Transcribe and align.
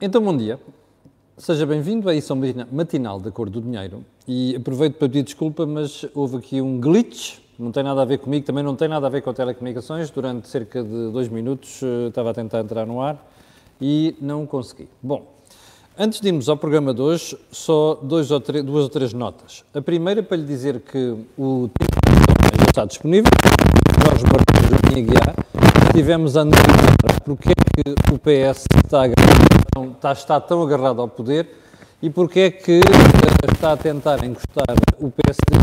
Então, 0.00 0.20
bom 0.20 0.36
dia. 0.36 0.58
Seja 1.38 1.64
bem-vindo 1.64 2.08
à 2.08 2.14
edição 2.14 2.36
matinal 2.72 3.20
da 3.20 3.30
Cor 3.30 3.48
do 3.48 3.60
Dinheiro. 3.60 4.04
E 4.26 4.56
aproveito 4.56 4.94
para 4.94 5.08
pedir 5.08 5.22
desculpa, 5.22 5.64
mas 5.64 6.04
houve 6.12 6.38
aqui 6.38 6.60
um 6.60 6.80
glitch, 6.80 7.38
não 7.56 7.70
tem 7.70 7.84
nada 7.84 8.02
a 8.02 8.04
ver 8.04 8.18
comigo, 8.18 8.44
também 8.44 8.64
não 8.64 8.74
tem 8.74 8.88
nada 8.88 9.06
a 9.06 9.10
ver 9.10 9.22
com 9.22 9.32
telecomunicações. 9.32 10.10
Durante 10.10 10.48
cerca 10.48 10.82
de 10.82 11.12
dois 11.12 11.28
minutos 11.28 11.80
eh, 11.80 12.08
estava 12.08 12.30
a 12.30 12.34
tentar 12.34 12.60
entrar 12.60 12.84
no 12.84 13.00
ar 13.00 13.24
e 13.80 14.16
não 14.20 14.44
consegui. 14.46 14.88
Bom, 15.00 15.32
antes 15.96 16.20
de 16.20 16.26
irmos 16.26 16.48
ao 16.48 16.56
programa 16.56 16.92
de 16.92 17.00
hoje, 17.00 17.38
só 17.52 17.90
ou 17.90 17.96
duas 17.96 18.32
ou 18.32 18.88
três 18.88 19.12
notas. 19.12 19.64
A 19.72 19.80
primeira 19.80 20.24
para 20.24 20.36
lhe 20.36 20.44
dizer 20.44 20.80
que 20.80 21.16
o 21.38 21.68
tema 21.68 22.56
já 22.58 22.64
está 22.66 22.84
disponível, 22.84 23.30
Jorge 24.04 24.24
Martins 24.24 24.70
Joaquim 24.70 25.02
Aguiar, 25.02 25.36
tivemos 25.94 26.36
a 26.36 26.40
analisar 26.40 27.20
porque 27.24 27.50
é 27.50 27.54
que 27.54 28.12
o 28.12 28.18
PS 28.18 28.66
está, 28.84 29.06
agarrado, 29.74 29.92
está, 29.92 30.12
está 30.12 30.40
tão 30.40 30.62
agarrado 30.62 31.00
ao 31.00 31.08
poder 31.08 31.48
e 32.00 32.08
porque 32.08 32.40
é 32.40 32.50
que 32.50 32.80
eh, 32.80 33.52
está 33.52 33.72
a 33.72 33.76
tentar 33.76 34.24
encostar 34.24 34.76
o 34.98 35.10
PSD 35.10 35.56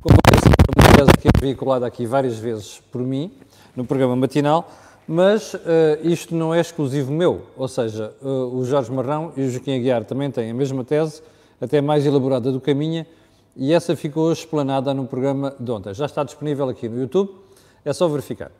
como 0.00 0.16
é 0.16 0.82
uma 0.82 0.96
tese 0.96 1.18
que 1.20 1.28
é 1.28 1.30
veiculada 1.40 1.86
aqui 1.86 2.06
várias 2.06 2.38
vezes 2.38 2.82
por 2.92 3.00
mim, 3.00 3.32
no 3.74 3.84
programa 3.84 4.14
matinal, 4.14 4.70
mas 5.08 5.54
uh, 5.54 5.58
isto 6.02 6.34
não 6.34 6.54
é 6.54 6.60
exclusivo 6.60 7.10
meu, 7.10 7.46
ou 7.56 7.66
seja, 7.68 8.14
uh, 8.22 8.54
o 8.54 8.64
Jorge 8.64 8.92
Marrão 8.92 9.32
e 9.36 9.42
o 9.42 9.50
Joaquim 9.50 9.76
Aguiar 9.76 10.04
também 10.04 10.30
têm 10.30 10.50
a 10.50 10.54
mesma 10.54 10.84
tese, 10.84 11.22
até 11.60 11.80
mais 11.80 12.04
elaborada 12.04 12.52
do 12.52 12.60
que 12.60 12.70
a 12.70 12.74
minha, 12.74 13.06
e 13.56 13.72
essa 13.72 13.96
ficou 13.96 14.30
explanada 14.30 14.92
no 14.92 15.06
programa 15.06 15.54
de 15.58 15.70
ontem. 15.70 15.94
Já 15.94 16.06
está 16.06 16.22
disponível 16.22 16.68
aqui 16.68 16.88
no 16.88 17.00
YouTube, 17.00 17.30
é 17.84 17.92
só 17.92 18.06
verificar. 18.08 18.50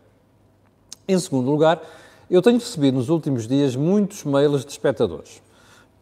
Em 1.06 1.18
segundo 1.18 1.50
lugar, 1.50 1.82
eu 2.30 2.40
tenho 2.40 2.58
recebido 2.58 2.96
nos 2.96 3.08
últimos 3.08 3.46
dias 3.46 3.76
muitos 3.76 4.24
mails 4.24 4.64
de 4.64 4.72
espectadores. 4.72 5.42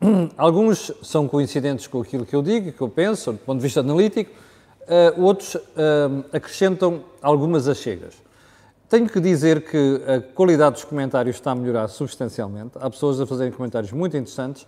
Alguns 0.36 0.92
são 1.02 1.28
coincidentes 1.28 1.86
com 1.86 2.00
aquilo 2.00 2.24
que 2.24 2.34
eu 2.34 2.42
digo, 2.42 2.72
que 2.72 2.80
eu 2.80 2.88
penso, 2.88 3.32
do 3.32 3.38
ponto 3.38 3.58
de 3.58 3.62
vista 3.62 3.80
analítico, 3.80 4.30
uh, 4.82 5.22
outros 5.22 5.54
uh, 5.54 6.24
acrescentam 6.32 7.04
algumas 7.20 7.68
achegas. 7.68 8.14
Tenho 8.88 9.08
que 9.08 9.20
dizer 9.20 9.62
que 9.64 10.02
a 10.06 10.20
qualidade 10.20 10.74
dos 10.74 10.84
comentários 10.84 11.36
está 11.36 11.52
a 11.52 11.54
melhorar 11.54 11.88
substancialmente. 11.88 12.72
Há 12.74 12.90
pessoas 12.90 13.20
a 13.20 13.26
fazerem 13.26 13.52
comentários 13.52 13.90
muito 13.90 14.16
interessantes 14.16 14.66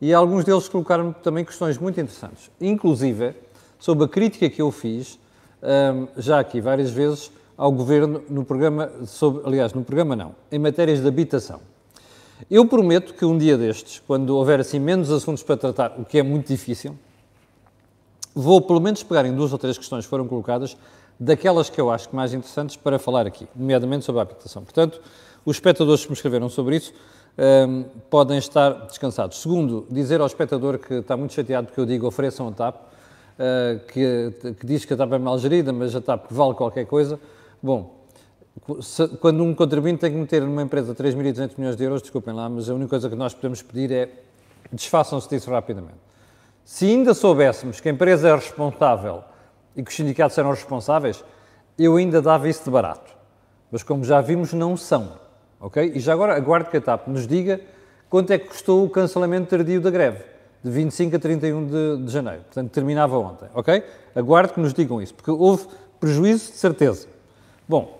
e 0.00 0.14
alguns 0.14 0.44
deles 0.44 0.68
colocaram 0.68 1.12
também 1.12 1.44
questões 1.44 1.78
muito 1.78 2.00
interessantes, 2.00 2.50
inclusive 2.60 3.34
sobre 3.78 4.04
a 4.04 4.08
crítica 4.08 4.48
que 4.48 4.62
eu 4.62 4.70
fiz, 4.70 5.18
um, 5.62 6.08
já 6.16 6.40
aqui 6.40 6.60
várias 6.60 6.90
vezes, 6.90 7.30
ao 7.56 7.72
Governo 7.72 8.22
no 8.28 8.44
programa, 8.44 8.90
sobre, 9.06 9.42
aliás, 9.46 9.72
no 9.72 9.82
programa 9.82 10.14
não, 10.14 10.34
em 10.50 10.58
matérias 10.58 11.00
de 11.00 11.08
habitação. 11.08 11.60
Eu 12.50 12.66
prometo 12.66 13.14
que 13.14 13.24
um 13.24 13.38
dia 13.38 13.56
destes, 13.56 14.02
quando 14.06 14.36
houver 14.36 14.60
assim 14.60 14.78
menos 14.78 15.10
assuntos 15.10 15.42
para 15.42 15.56
tratar, 15.56 15.94
o 15.98 16.04
que 16.04 16.18
é 16.18 16.22
muito 16.22 16.48
difícil, 16.48 16.96
vou 18.34 18.60
pelo 18.60 18.80
menos 18.80 19.02
pegar 19.02 19.24
em 19.24 19.34
duas 19.34 19.52
ou 19.52 19.58
três 19.58 19.78
questões 19.78 20.04
que 20.04 20.10
foram 20.10 20.28
colocadas, 20.28 20.76
daquelas 21.18 21.70
que 21.70 21.80
eu 21.80 21.90
acho 21.90 22.14
mais 22.14 22.34
interessantes 22.34 22.76
para 22.76 22.98
falar 22.98 23.26
aqui, 23.26 23.48
nomeadamente 23.56 24.04
sobre 24.04 24.20
a 24.20 24.22
habitação. 24.22 24.62
Portanto, 24.62 25.00
os 25.46 25.56
espectadores 25.56 26.02
que 26.02 26.10
me 26.10 26.14
escreveram 26.14 26.48
sobre 26.50 26.76
isso 26.76 26.92
um, 27.38 27.84
podem 28.10 28.38
estar 28.38 28.70
descansados. 28.86 29.40
Segundo, 29.40 29.86
dizer 29.90 30.20
ao 30.20 30.26
espectador 30.26 30.78
que 30.78 30.94
está 30.94 31.16
muito 31.16 31.32
chateado 31.32 31.68
porque 31.68 31.80
eu 31.80 31.86
digo 31.86 32.06
ofereçam 32.06 32.48
a 32.48 32.52
TAP, 32.52 32.76
uh, 32.76 33.80
que, 33.86 34.54
que, 34.58 34.66
diz 34.66 34.84
que 34.84 34.92
a 34.92 34.96
TAP 34.96 35.12
é 35.12 35.18
mal 35.18 35.38
gerida, 35.38 35.72
mas 35.72 35.94
a 35.94 36.00
TAP 36.00 36.26
vale 36.30 36.54
qualquer 36.54 36.86
coisa. 36.86 37.18
Bom, 37.66 38.06
se, 38.80 39.08
quando 39.18 39.42
um 39.42 39.52
contribuinte 39.52 39.98
tem 39.98 40.12
que 40.12 40.16
meter 40.16 40.40
numa 40.42 40.62
empresa 40.62 40.94
3.200 40.94 41.58
milhões 41.58 41.76
de 41.76 41.82
euros, 41.82 42.00
desculpem 42.00 42.32
lá, 42.32 42.48
mas 42.48 42.70
a 42.70 42.74
única 42.74 42.90
coisa 42.90 43.10
que 43.10 43.16
nós 43.16 43.34
podemos 43.34 43.60
pedir 43.60 43.90
é 43.90 44.08
desfaçam-se 44.70 45.28
disso 45.28 45.50
rapidamente. 45.50 45.98
Se 46.64 46.86
ainda 46.86 47.12
soubéssemos 47.12 47.80
que 47.80 47.88
a 47.88 47.92
empresa 47.92 48.28
é 48.28 48.34
responsável 48.36 49.24
e 49.74 49.82
que 49.82 49.90
os 49.90 49.96
sindicatos 49.96 50.38
eram 50.38 50.50
responsáveis, 50.50 51.24
eu 51.76 51.96
ainda 51.96 52.22
dava 52.22 52.48
isso 52.48 52.62
de 52.62 52.70
barato. 52.70 53.10
Mas 53.72 53.82
como 53.82 54.04
já 54.04 54.20
vimos, 54.20 54.52
não 54.52 54.76
são. 54.76 55.14
Ok? 55.58 55.90
E 55.96 55.98
já 55.98 56.12
agora 56.12 56.36
aguardo 56.36 56.70
que 56.70 56.76
a 56.76 56.80
TAP 56.80 57.08
nos 57.08 57.26
diga 57.26 57.60
quanto 58.08 58.32
é 58.32 58.38
que 58.38 58.46
custou 58.46 58.84
o 58.84 58.88
cancelamento 58.88 59.50
tardio 59.50 59.80
da 59.80 59.90
greve, 59.90 60.22
de 60.62 60.70
25 60.70 61.16
a 61.16 61.18
31 61.18 61.66
de, 61.66 62.04
de 62.04 62.12
janeiro. 62.12 62.42
Portanto, 62.42 62.70
terminava 62.70 63.18
ontem. 63.18 63.48
Ok? 63.54 63.82
Aguardo 64.14 64.52
que 64.52 64.60
nos 64.60 64.72
digam 64.72 65.02
isso, 65.02 65.14
porque 65.14 65.32
houve 65.32 65.66
prejuízo 65.98 66.52
de 66.52 66.58
certeza. 66.58 67.15
Bom, 67.68 67.98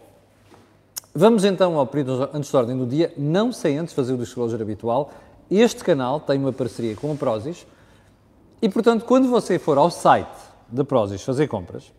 vamos 1.12 1.44
então 1.44 1.76
ao 1.76 1.84
período 1.88 2.30
antes 2.32 2.52
da 2.52 2.60
ordem 2.60 2.78
do 2.78 2.86
dia, 2.86 3.12
não 3.16 3.50
sem 3.50 3.76
antes 3.76 3.92
fazer 3.92 4.12
o 4.12 4.16
disclosure 4.16 4.62
habitual. 4.62 5.10
Este 5.50 5.82
canal 5.82 6.20
tem 6.20 6.38
uma 6.38 6.52
parceria 6.52 6.94
com 6.94 7.10
a 7.10 7.16
Prozis 7.16 7.66
e, 8.62 8.68
portanto, 8.68 9.04
quando 9.04 9.28
você 9.28 9.58
for 9.58 9.76
ao 9.76 9.90
site 9.90 10.38
da 10.68 10.84
Prozis 10.84 11.20
fazer 11.24 11.48
compras 11.48 11.92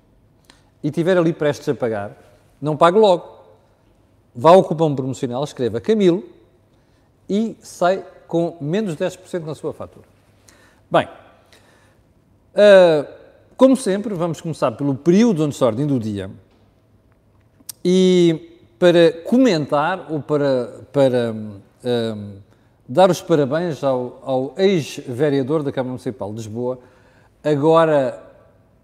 e 0.82 0.90
tiver 0.90 1.18
ali 1.18 1.34
prestes 1.34 1.68
a 1.68 1.76
pagar, 1.76 2.16
não 2.62 2.78
pague 2.78 2.98
logo. 2.98 3.38
Vá 4.34 4.52
ao 4.52 4.64
cupom 4.64 4.96
promocional, 4.96 5.44
escreva 5.44 5.82
Camilo 5.82 6.24
e 7.28 7.58
sai 7.62 8.06
com 8.30 8.56
menos 8.62 8.96
10% 8.96 9.44
na 9.44 9.56
sua 9.56 9.74
fatura. 9.74 10.06
Bem, 10.90 11.06
uh, 12.54 13.06
como 13.58 13.76
sempre, 13.76 14.14
vamos 14.14 14.40
começar 14.40 14.72
pelo 14.72 14.96
período 14.96 15.44
antes 15.44 15.60
da 15.60 15.66
ordem 15.66 15.86
do 15.86 16.00
dia 16.00 16.32
e 17.90 18.60
para 18.78 19.14
comentar 19.24 20.08
ou 20.12 20.22
para, 20.22 20.82
para 20.92 21.34
um, 21.34 22.34
dar 22.86 23.10
os 23.10 23.22
parabéns 23.22 23.82
ao, 23.82 24.22
ao 24.26 24.54
ex-vereador 24.58 25.64
da 25.64 25.72
Câmara 25.72 25.92
Municipal 25.92 26.30
de 26.32 26.36
Lisboa, 26.36 26.80
agora 27.42 28.22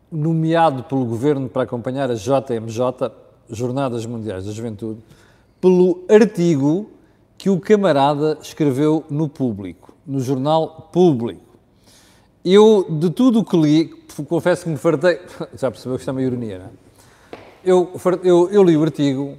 nomeado 0.09 0.84
pelo 0.84 1.03
Governo 1.03 1.50
para 1.50 1.63
acompanhar 1.63 2.09
a 2.09 2.13
JMJ, 2.13 3.12
Jornadas 3.50 4.06
Mundiais 4.06 4.46
da 4.46 4.53
Juventude, 4.53 5.02
pelo 5.59 6.06
artigo 6.09 6.90
que 7.38 7.50
o 7.50 7.59
camarada 7.59 8.38
escreveu 8.42 9.03
no 9.09 9.28
Público, 9.28 9.94
no 10.08 10.22
jornal 10.22 10.90
Público. 10.94 11.44
Eu, 12.46 12.88
de 12.90 13.09
tudo 13.09 13.42
o 13.42 13.44
que 13.44 13.58
li, 13.58 13.86
confesso 14.30 14.63
que 14.63 14.69
me 14.69 14.78
fartei. 14.78 15.19
Já 15.59 15.69
percebeu 15.69 15.97
que 15.97 16.03
isto 16.03 16.09
é 16.09 16.12
uma 16.13 16.22
ironia, 16.22 16.59
não 16.59 16.66
é? 16.68 16.83
Eu, 17.63 17.91
eu, 18.24 18.50
eu 18.50 18.63
li 18.63 18.75
o 18.75 18.84
artigo, 18.84 19.38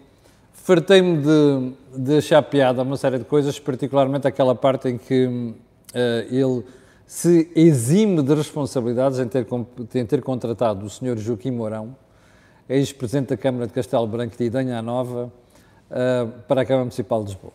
fartei-me 0.53 1.19
de, 1.19 1.73
de 1.99 2.17
achar 2.17 2.43
piada 2.43 2.81
a 2.81 2.85
uma 2.85 2.97
série 2.97 3.19
de 3.19 3.25
coisas, 3.25 3.59
particularmente 3.59 4.27
aquela 4.27 4.55
parte 4.55 4.89
em 4.89 4.97
que 4.97 5.27
uh, 5.27 5.55
ele 6.35 6.65
se 7.07 7.51
exime 7.55 8.23
de 8.23 8.35
responsabilidades 8.35 9.19
em 9.19 9.29
ter, 9.29 9.47
em 9.95 10.07
ter 10.07 10.23
contratado 10.23 10.87
o 10.87 10.91
Sr. 10.91 11.19
Joaquim 11.19 11.51
Mourão, 11.51 11.95
ex-presidente 12.69 13.29
da 13.29 13.37
Câmara 13.37 13.67
de 13.67 13.75
Castelo 13.75 14.07
Branco 14.07 14.37
de 14.37 14.45
Idanha 14.45 14.81
Nova, 14.81 15.31
uh, 15.91 16.33
para 16.49 16.63
a 16.63 16.65
Câmara 16.65 16.85
Municipal 16.85 17.23
de 17.23 17.33
Lisboa. 17.33 17.53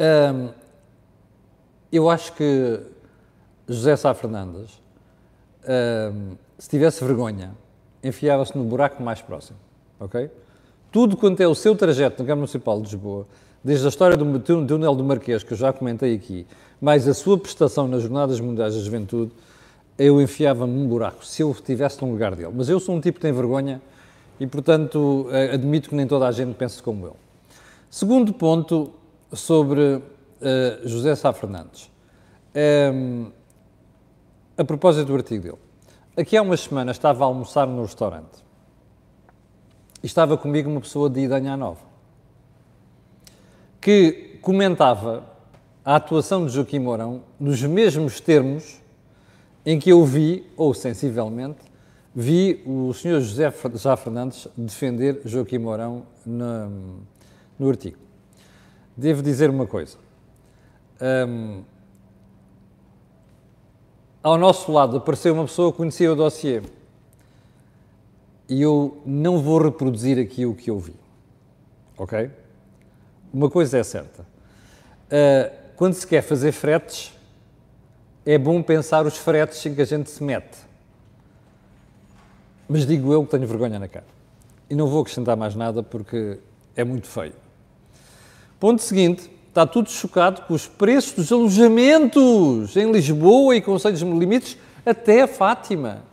Uh, 0.00 0.54
eu 1.92 2.08
acho 2.08 2.32
que 2.32 2.80
José 3.68 3.94
Sá 3.96 4.14
Fernandes, 4.14 4.80
se 6.58 6.68
tivesse 6.68 7.04
vergonha, 7.04 7.54
enfiava-se 8.02 8.56
no 8.56 8.64
buraco 8.64 9.02
mais 9.02 9.20
próximo, 9.20 9.58
ok? 9.98 10.30
Tudo 10.90 11.16
quanto 11.16 11.40
é 11.40 11.48
o 11.48 11.54
seu 11.54 11.76
trajeto 11.76 12.22
na 12.22 12.26
Câmara 12.26 12.36
Municipal 12.36 12.76
de 12.80 12.84
Lisboa, 12.84 13.26
desde 13.62 13.84
a 13.86 13.88
história 13.88 14.16
do 14.16 14.38
túnel 14.40 14.94
do 14.94 15.04
Marquês, 15.04 15.42
que 15.42 15.52
eu 15.52 15.56
já 15.56 15.72
comentei 15.72 16.14
aqui, 16.14 16.46
mais 16.80 17.06
a 17.08 17.14
sua 17.14 17.36
prestação 17.36 17.88
nas 17.88 18.02
Jornadas 18.02 18.40
Mundiais 18.40 18.74
da 18.74 18.80
Juventude, 18.80 19.32
eu 19.98 20.22
enfiava-me 20.22 20.72
num 20.72 20.86
buraco, 20.86 21.26
se 21.26 21.42
eu 21.42 21.50
estivesse 21.50 22.00
no 22.02 22.10
lugar 22.10 22.34
dele. 22.36 22.52
Mas 22.54 22.68
eu 22.68 22.78
sou 22.78 22.94
um 22.94 23.00
tipo 23.00 23.16
que 23.16 23.22
tem 23.22 23.32
vergonha 23.32 23.82
e, 24.38 24.46
portanto, 24.46 25.26
eh, 25.30 25.54
admito 25.54 25.88
que 25.88 25.94
nem 25.94 26.06
toda 26.06 26.28
a 26.28 26.32
gente 26.32 26.54
pense 26.54 26.80
como 26.80 27.06
eu. 27.06 27.16
Segundo 27.90 28.32
ponto 28.32 28.92
sobre 29.32 29.80
uh, 29.80 30.02
José 30.84 31.14
Sá 31.16 31.32
Fernandes. 31.32 31.90
Um, 32.54 32.58
ehm, 32.60 33.26
a 34.56 34.64
propósito 34.64 35.06
do 35.06 35.14
artigo 35.14 35.42
dele. 35.42 35.58
Aqui 36.18 36.36
há 36.36 36.42
umas 36.42 36.62
semanas 36.62 36.96
estava 36.96 37.22
a 37.22 37.26
almoçar 37.28 37.64
no 37.64 37.80
restaurante 37.80 38.44
e 40.02 40.06
estava 40.06 40.36
comigo 40.36 40.68
uma 40.68 40.80
pessoa 40.80 41.08
de 41.08 41.20
Idanha 41.20 41.56
Nova 41.56 41.78
que 43.80 44.36
comentava 44.42 45.24
a 45.84 45.94
atuação 45.94 46.44
de 46.44 46.52
Joaquim 46.52 46.80
Mourão 46.80 47.22
nos 47.38 47.62
mesmos 47.62 48.18
termos 48.18 48.82
em 49.64 49.78
que 49.78 49.90
eu 49.90 50.04
vi, 50.04 50.44
ou 50.56 50.74
sensivelmente, 50.74 51.60
vi 52.12 52.64
o 52.66 52.92
Sr. 52.92 53.20
José 53.20 53.54
Já 53.76 53.96
Fernandes 53.96 54.48
defender 54.56 55.20
Joaquim 55.24 55.58
Mourão 55.58 56.02
no, 56.26 56.98
no 57.56 57.68
artigo. 57.68 57.98
Devo 58.96 59.22
dizer 59.22 59.50
uma 59.50 59.68
coisa. 59.68 59.96
Um, 61.00 61.62
ao 64.22 64.36
nosso 64.36 64.70
lado 64.72 64.96
apareceu 64.96 65.34
uma 65.34 65.44
pessoa 65.44 65.70
que 65.70 65.78
conhecia 65.78 66.12
o 66.12 66.16
dossiê. 66.16 66.62
E 68.48 68.62
eu 68.62 69.00
não 69.04 69.42
vou 69.42 69.60
reproduzir 69.62 70.18
aqui 70.18 70.46
o 70.46 70.54
que 70.54 70.70
eu 70.70 70.78
vi. 70.78 70.94
Ok? 71.96 72.30
Uma 73.32 73.50
coisa 73.50 73.78
é 73.78 73.82
certa. 73.82 74.22
Uh, 74.22 75.54
quando 75.76 75.94
se 75.94 76.06
quer 76.06 76.22
fazer 76.22 76.52
fretes, 76.52 77.12
é 78.24 78.38
bom 78.38 78.62
pensar 78.62 79.06
os 79.06 79.16
fretes 79.16 79.64
em 79.66 79.74
que 79.74 79.82
a 79.82 79.84
gente 79.84 80.10
se 80.10 80.22
mete. 80.22 80.58
Mas 82.68 82.86
digo 82.86 83.12
eu 83.12 83.24
que 83.24 83.30
tenho 83.30 83.46
vergonha 83.46 83.78
na 83.78 83.88
cara. 83.88 84.06
E 84.68 84.74
não 84.74 84.86
vou 84.86 85.00
acrescentar 85.00 85.36
mais 85.36 85.54
nada 85.54 85.82
porque 85.82 86.38
é 86.76 86.84
muito 86.84 87.06
feio. 87.06 87.34
Ponto 88.60 88.82
seguinte, 88.82 89.30
está 89.58 89.66
tudo 89.66 89.90
chocado 89.90 90.42
com 90.42 90.54
os 90.54 90.68
preços 90.68 91.14
dos 91.14 91.32
alojamentos 91.32 92.76
em 92.76 92.92
Lisboa 92.92 93.56
e 93.56 93.60
Conselhos 93.60 94.00
Limites 94.02 94.56
até 94.86 95.22
a 95.22 95.26
Fátima 95.26 96.04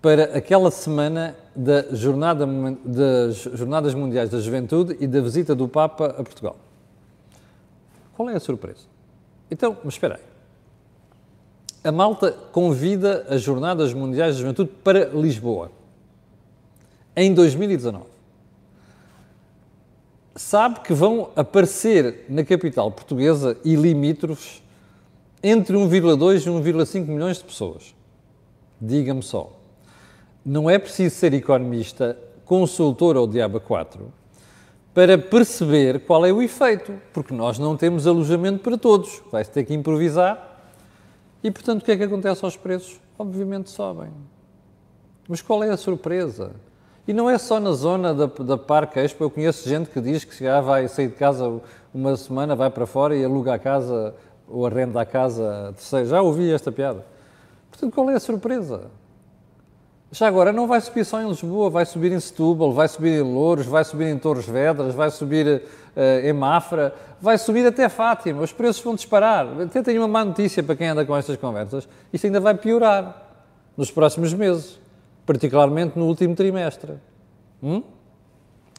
para 0.00 0.36
aquela 0.36 0.72
semana 0.72 1.36
da 1.54 1.94
jornada, 1.94 2.44
das 2.84 3.36
Jornadas 3.36 3.94
Mundiais 3.94 4.28
da 4.30 4.40
Juventude 4.40 4.96
e 4.98 5.06
da 5.06 5.20
visita 5.20 5.54
do 5.54 5.68
Papa 5.68 6.06
a 6.06 6.24
Portugal. 6.24 6.56
Qual 8.16 8.28
é 8.28 8.34
a 8.34 8.40
surpresa? 8.40 8.80
Então, 9.48 9.76
mas 9.84 9.94
espera 9.94 10.16
aí. 10.16 10.22
A 11.84 11.92
Malta 11.92 12.32
convida 12.50 13.24
as 13.28 13.42
Jornadas 13.42 13.94
Mundiais 13.94 14.34
da 14.34 14.40
Juventude 14.40 14.70
para 14.82 15.04
Lisboa 15.04 15.70
em 17.14 17.32
2019. 17.32 18.11
Sabe 20.34 20.80
que 20.80 20.94
vão 20.94 21.30
aparecer 21.36 22.24
na 22.28 22.44
capital 22.44 22.90
portuguesa 22.90 23.56
e 23.64 23.74
limítrofes 23.74 24.62
entre 25.42 25.76
1,2 25.76 26.46
e 26.46 26.50
1,5 26.50 27.06
milhões 27.06 27.38
de 27.38 27.44
pessoas. 27.44 27.94
Diga-me 28.80 29.22
só. 29.22 29.52
Não 30.44 30.68
é 30.70 30.78
preciso 30.78 31.14
ser 31.14 31.34
economista, 31.34 32.18
consultor 32.44 33.16
ou 33.16 33.26
diaba 33.26 33.60
4 33.60 34.22
para 34.94 35.16
perceber 35.16 36.00
qual 36.00 36.26
é 36.26 36.32
o 36.32 36.42
efeito, 36.42 36.94
porque 37.12 37.32
nós 37.32 37.58
não 37.58 37.76
temos 37.76 38.06
alojamento 38.06 38.60
para 38.60 38.76
todos. 38.76 39.22
Vai-se 39.30 39.50
ter 39.50 39.64
que 39.64 39.72
improvisar 39.72 40.60
e, 41.42 41.50
portanto, 41.50 41.82
o 41.82 41.84
que 41.84 41.92
é 41.92 41.96
que 41.96 42.04
acontece 42.04 42.44
aos 42.44 42.56
preços? 42.56 43.00
Obviamente 43.18 43.70
sobem. 43.70 44.10
Mas 45.28 45.40
qual 45.40 45.64
é 45.64 45.70
a 45.70 45.76
surpresa? 45.76 46.52
E 47.06 47.12
não 47.12 47.28
é 47.28 47.36
só 47.36 47.58
na 47.58 47.72
zona 47.72 48.14
da, 48.14 48.26
da 48.26 48.56
Parque 48.56 49.00
Expo. 49.00 49.24
Eu 49.24 49.30
conheço 49.30 49.68
gente 49.68 49.90
que 49.90 50.00
diz 50.00 50.24
que 50.24 50.44
já 50.44 50.60
vai 50.60 50.86
sair 50.86 51.08
de 51.08 51.14
casa 51.14 51.60
uma 51.92 52.16
semana, 52.16 52.54
vai 52.54 52.70
para 52.70 52.86
fora 52.86 53.16
e 53.16 53.24
aluga 53.24 53.54
a 53.54 53.58
casa 53.58 54.14
ou 54.48 54.66
arrenda 54.66 55.00
a 55.00 55.06
casa 55.06 55.72
terceira. 55.76 56.06
Já 56.06 56.22
ouvi 56.22 56.52
esta 56.52 56.70
piada. 56.70 57.04
Portanto, 57.70 57.92
qual 57.92 58.10
é 58.10 58.14
a 58.14 58.20
surpresa? 58.20 58.82
Já 60.14 60.28
agora, 60.28 60.52
não 60.52 60.66
vai 60.66 60.78
subir 60.80 61.06
só 61.06 61.22
em 61.22 61.26
Lisboa, 61.26 61.70
vai 61.70 61.86
subir 61.86 62.12
em 62.12 62.20
Setúbal, 62.20 62.70
vai 62.70 62.86
subir 62.86 63.18
em 63.18 63.22
Louros, 63.22 63.64
vai 63.64 63.82
subir 63.82 64.08
em 64.08 64.18
Torres 64.18 64.46
Vedras, 64.46 64.94
vai 64.94 65.10
subir 65.10 65.46
uh, 65.96 66.26
em 66.26 66.34
Mafra, 66.34 66.94
vai 67.18 67.38
subir 67.38 67.66
até 67.66 67.88
Fátima. 67.88 68.42
Os 68.42 68.52
preços 68.52 68.82
vão 68.82 68.94
disparar. 68.94 69.48
Até 69.62 69.82
tenho 69.82 70.02
uma 70.02 70.08
má 70.08 70.22
notícia 70.22 70.62
para 70.62 70.76
quem 70.76 70.88
anda 70.88 71.06
com 71.06 71.16
estas 71.16 71.38
conversas. 71.38 71.88
Isto 72.12 72.26
ainda 72.26 72.40
vai 72.40 72.54
piorar 72.54 73.26
nos 73.74 73.90
próximos 73.90 74.34
meses, 74.34 74.78
particularmente 75.24 75.98
no 75.98 76.06
último 76.06 76.34
trimestre. 76.34 76.94
Hum? 77.62 77.82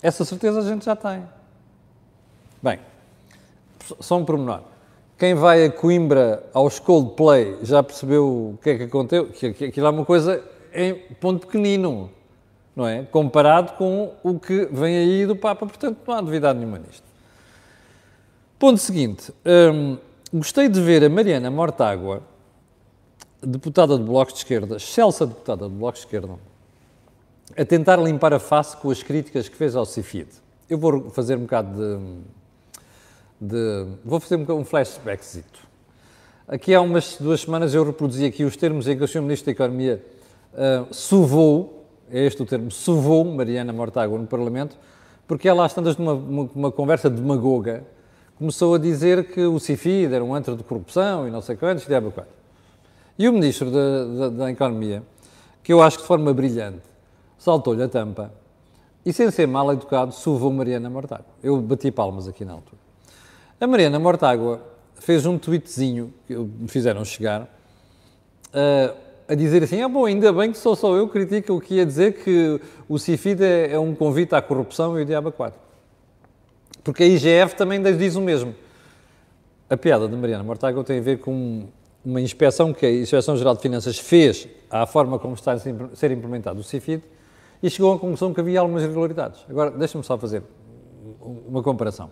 Essa 0.02 0.26
certeza 0.26 0.60
a 0.60 0.64
gente 0.64 0.86
já 0.86 0.96
tem. 0.96 1.24
Bem, 2.62 2.80
só 4.00 4.18
um 4.18 4.26
pormenor. 4.26 4.62
Quem 5.18 5.36
vai 5.36 5.66
a 5.66 5.72
Coimbra 5.72 6.44
aos 6.54 6.80
Coldplay 6.80 7.60
já 7.62 7.82
percebeu 7.82 8.26
o 8.26 8.60
que 8.62 8.72
é 8.72 8.78
que 8.78 8.84
aconteceu? 8.84 9.28
Que 9.28 9.66
aquilo 9.66 9.88
é 9.88 9.90
uma 9.90 10.06
coisa 10.06 10.44
em 10.74 10.96
ponto 11.22 11.46
pequenino, 11.46 12.10
não 12.76 12.88
é? 12.88 13.04
Comparado 13.04 13.74
com 13.74 14.12
o 14.24 14.40
que 14.40 14.66
vem 14.72 14.98
aí 14.98 15.26
do 15.26 15.36
Papa, 15.36 15.66
portanto 15.66 16.00
não 16.06 16.14
há 16.16 16.22
novidade 16.22 16.60
nenhuma 16.60 16.80
nisto. 16.80 17.04
Ponto 18.58 18.80
seguinte, 18.80 19.32
hum, 19.46 19.98
gostei 20.34 20.68
de 20.68 20.82
ver 20.82 21.04
a 21.04 21.10
Mariana 21.10 21.52
Mortágua, 21.52 22.24
deputada 23.46 23.98
do 23.98 24.04
Bloco 24.04 24.32
de 24.32 24.40
Esquerda, 24.40 24.78
excelsa 24.78 25.26
deputada 25.26 25.68
do 25.68 25.76
Bloco 25.76 25.94
de 25.94 26.00
Esquerda, 26.00 26.36
a 27.58 27.66
tentar 27.66 27.98
limpar 27.98 28.34
a 28.34 28.40
face 28.40 28.76
com 28.78 28.90
as 28.90 29.04
críticas 29.04 29.48
que 29.50 29.56
fez 29.56 29.76
ao 29.76 29.86
CIFID. 29.86 30.28
Eu 30.70 30.78
vou 30.78 31.10
fazer 31.10 31.38
um 31.38 31.42
bocado 31.42 31.72
de... 33.40 33.48
de 33.48 33.86
vou 34.04 34.20
fazer 34.20 34.38
um 34.38 34.66
flashbackzito. 34.66 35.60
Aqui 36.48 36.74
há 36.74 36.82
umas 36.82 37.18
duas 37.20 37.42
semanas 37.42 37.74
eu 37.74 37.84
reproduzi 37.84 38.26
aqui 38.26 38.44
os 38.44 38.58
termos 38.58 38.88
em 38.88 38.98
que 38.98 39.04
o 39.04 39.08
Sr. 39.08 39.22
Ministro 39.22 39.46
da 39.46 39.52
Economia 39.52 40.04
uh, 40.54 40.94
sovou, 40.94 41.86
é 42.12 42.26
este 42.26 42.42
o 42.42 42.46
termo, 42.46 42.70
sovou 42.72 43.24
Mariana 43.24 43.72
Mortágua 43.72 44.18
no 44.18 44.28
Parlamento, 44.28 44.78
porque 45.28 45.48
ela, 45.48 45.66
às 45.66 45.74
tantas, 45.74 45.98
numa 45.98 46.14
uma, 46.14 46.50
uma 46.54 46.72
conversa 46.72 47.10
demagoga, 47.10 47.84
começou 48.38 48.76
a 48.76 48.78
dizer 48.78 49.32
que 49.32 49.42
o 49.42 49.60
CIFID 49.60 50.14
era 50.14 50.24
um 50.24 50.36
antro 50.36 50.56
de 50.58 50.64
corrupção 50.64 51.28
e 51.28 51.32
não 51.32 51.42
sei 51.42 51.56
quantos, 51.56 51.84
e 51.84 51.88
quanto. 51.88 52.43
E 53.18 53.30
o 53.30 53.34
Ministro 53.34 53.70
da, 53.70 54.06
da, 54.06 54.30
da 54.30 54.52
Economia, 54.52 55.04
que 55.64 55.72
eu 55.72 55.82
acho 55.82 55.98
que 55.98 56.04
de 56.04 56.08
forma 56.08 56.34
brilhante, 56.34 56.82
saltou-lhe 57.38 57.84
a 57.84 57.88
tampa 57.88 58.32
e, 59.06 59.14
sem 59.14 59.30
ser 59.30 59.48
mal 59.48 59.72
educado, 59.72 60.12
sovou 60.12 60.52
Mariana 60.52 60.90
Mortágua. 60.90 61.26
Eu 61.44 61.62
bati 61.62 61.92
palmas 61.92 62.28
aqui 62.28 62.44
na 62.44 62.54
altura. 62.54 62.82
A 63.60 63.68
Mariana 63.68 64.00
Mortágua 64.00 64.62
fez 64.96 65.26
um 65.26 65.38
tweetzinho 65.38 66.14
que 66.26 66.36
me 66.36 66.68
fizeram 66.68 67.04
chegar, 67.04 67.44
uh, 67.44 68.96
a 69.28 69.36
dizer 69.36 69.64
assim, 69.64 69.82
ah, 69.82 69.88
bom, 69.88 70.06
ainda 70.06 70.32
bem 70.34 70.52
que 70.52 70.58
sou 70.58 70.76
só 70.76 70.96
eu 70.96 71.08
que 71.08 71.14
critica 71.14 71.54
o 71.54 71.62
que 71.62 71.76
ia 71.76 71.86
dizer 71.86 72.24
que 72.24 72.60
o 72.90 72.98
CIFID 72.98 73.44
é, 73.44 73.74
é 73.74 73.80
um 73.80 73.94
convite 73.94 74.34
à 74.36 74.42
corrupção 74.42 74.98
e 74.98 75.04
o 75.04 75.06
diabo 75.06 75.32
4. 75.32 75.60
Porque 76.84 77.04
a 77.04 77.06
IGF 77.06 77.56
também 77.56 77.82
diz 77.82 78.16
o 78.16 78.22
mesmo. 78.22 78.54
A 79.70 79.78
piada 79.78 80.08
de 80.08 80.16
Mariana 80.16 80.44
Mortágua 80.44 80.84
tem 80.84 81.00
a 81.00 81.02
ver 81.02 81.20
com 81.20 81.68
uma 82.06 82.20
inspeção 82.20 82.74
que 82.74 82.86
a 82.86 82.92
Inspeção 82.92 83.38
Geral 83.38 83.56
de 83.56 83.62
Finanças 83.62 83.98
fez 83.98 84.48
à 84.70 84.86
forma 84.86 85.18
como 85.18 85.36
está 85.36 85.54
a 85.54 85.60
ser 85.60 86.12
implementado 86.12 86.60
o 86.60 86.64
CIFID 86.64 87.04
e 87.62 87.70
chegou 87.70 87.94
à 87.94 88.00
conclusão 88.00 88.34
que 88.34 88.42
havia 88.42 88.60
algumas 88.60 88.84
irregularidades. 88.84 89.46
Agora, 89.50 89.72
deixa-me 89.72 90.04
só 90.04 90.18
fazer 90.18 90.44
uma 91.48 91.64
comparação. 91.64 92.10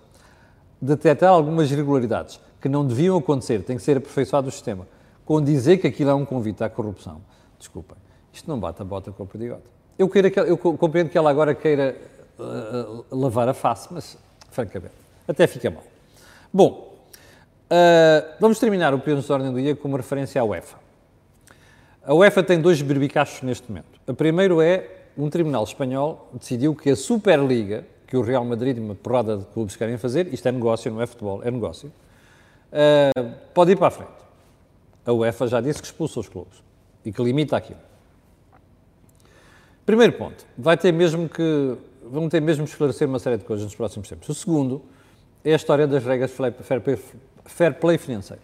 Detectar 0.81 1.29
algumas 1.29 1.69
irregularidades 1.71 2.39
que 2.61 2.69
não 2.69 2.85
deviam 2.85 3.17
acontecer, 3.17 3.63
tem 3.63 3.75
que 3.75 3.83
ser 3.83 3.97
aperfeiçoado 3.97 4.47
o 4.47 4.51
sistema 4.51 4.87
com 5.25 5.41
dizer 5.41 5.77
que 5.77 5.87
aquilo 5.87 6.09
é 6.09 6.13
um 6.13 6.25
convite 6.25 6.63
à 6.63 6.69
corrupção. 6.69 7.21
Desculpem, 7.57 7.97
isto 8.33 8.49
não 8.49 8.59
bate 8.59 8.81
a 8.81 8.85
bota 8.85 9.11
com 9.11 9.23
o 9.23 9.27
perdigota. 9.27 9.63
Eu, 9.97 10.09
eu 10.47 10.57
compreendo 10.57 11.09
que 11.09 11.17
ela 11.17 11.29
agora 11.29 11.53
queira 11.53 11.95
uh, 12.39 13.05
lavar 13.11 13.47
a 13.47 13.53
face, 13.53 13.87
mas, 13.91 14.17
francamente, 14.49 14.95
até 15.27 15.45
fica 15.47 15.69
mal. 15.69 15.83
Bom, 16.51 16.90
uh, 17.71 18.35
vamos 18.39 18.59
terminar 18.59 18.93
o 18.93 18.99
período 18.99 19.25
de 19.25 19.31
ordem 19.31 19.51
do 19.51 19.61
dia 19.61 19.75
com 19.75 19.87
uma 19.87 19.97
referência 19.97 20.41
à 20.41 20.43
UEFA. 20.43 20.77
A 22.03 22.13
UEFA 22.13 22.43
tem 22.43 22.59
dois 22.59 22.81
berbicachos 22.81 23.41
neste 23.41 23.69
momento. 23.69 23.99
O 24.05 24.13
primeiro 24.13 24.61
é 24.61 24.87
um 25.17 25.29
tribunal 25.29 25.63
espanhol 25.63 26.29
decidiu 26.33 26.75
que 26.75 26.89
a 26.89 26.95
Superliga, 26.95 27.85
que 28.07 28.17
o 28.17 28.21
Real 28.21 28.43
Madrid 28.43 28.77
e 28.77 28.79
uma 28.79 28.95
porrada 28.95 29.37
de 29.37 29.45
clubes 29.45 29.75
querem 29.75 29.97
fazer, 29.97 30.33
isto 30.33 30.47
é 30.47 30.51
negócio, 30.51 30.91
não 30.91 31.01
é 31.01 31.07
futebol, 31.07 31.41
é 31.43 31.49
negócio, 31.49 31.91
uh, 32.71 33.31
pode 33.53 33.71
ir 33.71 33.75
para 33.77 33.87
a 33.87 33.91
frente 33.91 34.21
a 35.05 35.11
UEFA 35.11 35.47
já 35.47 35.61
disse 35.61 35.79
que 35.79 35.85
expulsa 35.85 36.19
os 36.19 36.29
clubes 36.29 36.61
e 37.03 37.11
que 37.11 37.21
limita 37.23 37.57
aquilo. 37.57 37.79
Primeiro 39.85 40.13
ponto, 40.13 40.45
vai 40.57 40.77
ter 40.77 40.91
mesmo 40.91 41.27
que, 41.27 41.75
vão 42.03 42.29
ter 42.29 42.39
mesmo 42.39 42.65
que 42.65 42.71
esclarecer 42.71 43.07
uma 43.07 43.19
série 43.19 43.37
de 43.37 43.43
coisas 43.43 43.65
nos 43.65 43.75
próximos 43.75 44.07
tempos. 44.07 44.29
O 44.29 44.33
segundo 44.33 44.81
é 45.43 45.53
a 45.53 45.55
história 45.55 45.87
das 45.87 46.03
regras 46.03 46.31
fair 46.31 46.81
play, 46.81 46.99
fair 47.45 47.73
play 47.75 47.97
financeiro. 47.97 48.41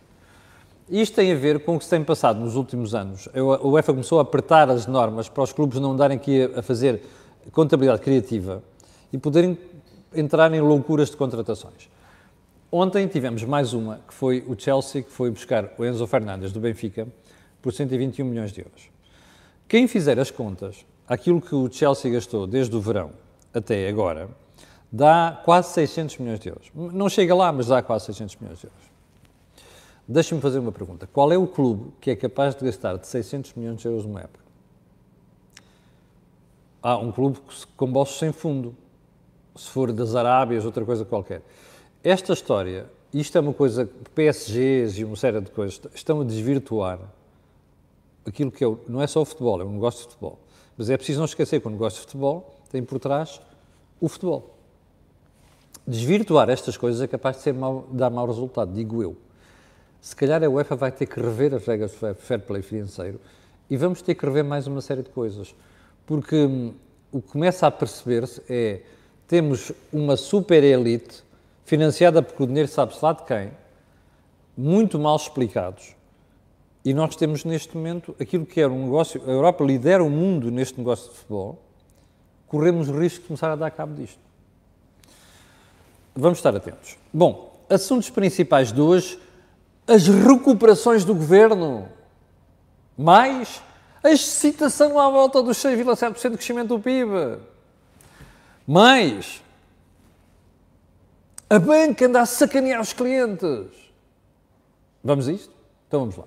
Isto 0.89 1.15
tem 1.15 1.31
a 1.33 1.35
ver 1.35 1.59
com 1.65 1.75
o 1.75 1.79
que 1.79 1.83
se 1.83 1.89
tem 1.89 2.03
passado 2.03 2.39
nos 2.39 2.55
últimos 2.55 2.95
anos. 2.95 3.27
A 3.33 3.67
UEFA 3.67 3.91
começou 3.91 4.19
a 4.19 4.21
apertar 4.21 4.69
as 4.69 4.87
normas 4.87 5.27
para 5.27 5.43
os 5.43 5.51
clubes 5.51 5.79
não 5.79 5.95
darem 5.95 6.15
aqui 6.15 6.43
a 6.55 6.61
fazer 6.61 7.01
contabilidade 7.51 8.01
criativa 8.01 8.63
e 9.11 9.17
poderem 9.17 9.57
entrar 10.15 10.53
em 10.53 10.61
loucuras 10.61 11.09
de 11.09 11.17
contratações. 11.17 11.89
Ontem 12.71 13.07
tivemos 13.07 13.43
mais 13.43 13.73
uma, 13.73 13.99
que 14.07 14.13
foi 14.13 14.43
o 14.47 14.57
Chelsea, 14.57 15.03
que 15.03 15.11
foi 15.11 15.29
buscar 15.29 15.73
o 15.77 15.85
Enzo 15.85 16.07
Fernandes 16.07 16.51
do 16.51 16.59
Benfica 16.59 17.07
por 17.61 17.73
121 17.73 18.25
milhões 18.25 18.51
de 18.51 18.61
euros. 18.61 18.89
Quem 19.67 19.87
fizer 19.87 20.17
as 20.19 20.31
contas, 20.31 20.85
aquilo 21.07 21.41
que 21.41 21.53
o 21.53 21.71
Chelsea 21.71 22.11
gastou 22.11 22.47
desde 22.47 22.75
o 22.75 22.81
verão 22.81 23.11
até 23.53 23.87
agora, 23.89 24.29
dá 24.91 25.41
quase 25.43 25.73
600 25.73 26.17
milhões 26.17 26.39
de 26.39 26.49
euros. 26.49 26.71
Não 26.73 27.09
chega 27.09 27.35
lá, 27.35 27.51
mas 27.51 27.67
dá 27.67 27.81
quase 27.81 28.05
600 28.05 28.35
milhões 28.37 28.59
de 28.59 28.67
euros. 28.67 28.87
Deixa-me 30.07 30.39
fazer 30.39 30.59
uma 30.59 30.71
pergunta. 30.71 31.05
Qual 31.05 31.31
é 31.31 31.37
o 31.37 31.45
clube 31.45 31.91
que 31.99 32.11
é 32.11 32.15
capaz 32.15 32.55
de 32.55 32.63
gastar 32.63 32.97
de 32.97 33.05
600 33.07 33.53
milhões 33.55 33.79
de 33.79 33.87
euros 33.87 34.05
numa 34.05 34.21
época? 34.21 34.45
Há 36.81 36.97
um 36.97 37.11
clube 37.11 37.39
com 37.75 37.91
bolsos 37.91 38.17
sem 38.17 38.31
fundo. 38.31 38.75
Se 39.55 39.69
for 39.69 39.91
das 39.91 40.15
Arábias, 40.15 40.65
outra 40.65 40.85
coisa 40.85 41.03
qualquer. 41.03 41.41
Esta 42.03 42.31
história, 42.31 42.89
isto 43.13 43.37
é 43.37 43.41
uma 43.41 43.53
coisa 43.53 43.85
que 43.85 44.09
PSGs 44.11 45.01
e 45.01 45.03
uma 45.03 45.15
série 45.15 45.41
de 45.41 45.51
coisas 45.51 45.81
estão 45.93 46.21
a 46.21 46.23
desvirtuar 46.23 46.99
aquilo 48.25 48.51
que 48.51 48.63
é, 48.63 48.67
não 48.87 49.01
é 49.01 49.07
só 49.07 49.21
o 49.21 49.25
futebol, 49.25 49.59
é 49.61 49.63
um 49.63 49.73
negócio 49.73 50.01
de 50.01 50.09
futebol. 50.09 50.39
Mas 50.77 50.89
é 50.89 50.97
preciso 50.97 51.19
não 51.19 51.25
esquecer 51.25 51.59
que 51.59 51.67
o 51.67 51.71
negócio 51.71 51.99
de 51.99 52.05
futebol 52.05 52.55
tem 52.69 52.83
por 52.83 52.99
trás 52.99 53.41
o 53.99 54.07
futebol. 54.07 54.56
Desvirtuar 55.87 56.49
estas 56.49 56.75
coisas 56.75 57.01
é 57.01 57.07
capaz 57.07 57.37
de 57.37 57.43
ser 57.43 57.53
mau, 57.53 57.87
dar 57.91 58.09
mau 58.09 58.27
resultado, 58.27 58.73
digo 58.73 59.01
eu. 59.01 59.15
Se 60.01 60.15
calhar 60.15 60.43
a 60.43 60.49
UEFA 60.49 60.75
vai 60.75 60.91
ter 60.91 61.05
que 61.05 61.19
rever 61.19 61.53
as 61.53 61.65
regras 61.65 61.91
de 61.91 62.13
fair 62.15 62.41
play 62.41 62.61
financeiro 62.61 63.19
e 63.69 63.77
vamos 63.77 64.01
ter 64.01 64.13
que 64.15 64.25
rever 64.25 64.43
mais 64.43 64.67
uma 64.67 64.81
série 64.81 65.01
de 65.01 65.09
coisas. 65.09 65.55
Porque 66.05 66.35
hum, 66.35 66.73
o 67.11 67.21
que 67.21 67.29
começa 67.29 67.65
a 67.65 67.71
perceber-se 67.71 68.41
é 68.49 68.81
temos 69.27 69.71
uma 69.91 70.17
super 70.17 70.63
elite 70.63 71.23
financiada 71.65 72.21
porque 72.21 72.43
o 72.43 72.47
dinheiro 72.47 72.69
sabe-se 72.69 73.03
lá 73.03 73.13
de 73.13 73.23
quem, 73.23 73.51
muito 74.57 74.99
mal 74.99 75.15
explicados. 75.15 75.95
E 76.83 76.93
nós 76.93 77.15
temos 77.15 77.43
neste 77.43 77.75
momento 77.75 78.15
aquilo 78.19 78.45
que 78.45 78.61
era 78.61 78.71
um 78.71 78.85
negócio, 78.85 79.21
a 79.25 79.31
Europa 79.31 79.63
lidera 79.63 80.03
o 80.03 80.09
mundo 80.09 80.49
neste 80.49 80.77
negócio 80.77 81.11
de 81.11 81.17
futebol, 81.17 81.61
corremos 82.47 82.87
o 82.87 82.97
risco 82.97 83.21
de 83.21 83.27
começar 83.27 83.51
a 83.51 83.55
dar 83.55 83.71
cabo 83.71 83.93
disto. 83.95 84.26
Vamos 86.19 86.39
estar 86.39 86.55
atentos. 86.55 86.97
Bom, 87.13 87.63
assuntos 87.69 88.09
principais 88.09 88.71
de 88.71 88.81
hoje: 88.81 89.19
as 89.85 90.07
recuperações 90.07 91.05
do 91.05 91.13
governo, 91.13 91.87
mais 92.97 93.61
a 94.03 94.09
excitação 94.09 94.99
à 94.99 95.11
volta 95.11 95.43
dos 95.43 95.57
6,7% 95.57 96.31
de 96.31 96.37
crescimento 96.37 96.69
do 96.69 96.79
PIB, 96.79 97.37
mais 98.65 99.43
a 101.47 101.59
banca 101.59 102.07
anda 102.07 102.21
a 102.21 102.25
sacanear 102.25 102.81
os 102.81 102.93
clientes. 102.93 103.67
Vamos 105.03 105.27
a 105.27 105.33
isto? 105.33 105.53
Então 105.87 105.99
vamos 105.99 106.17
lá. 106.17 106.23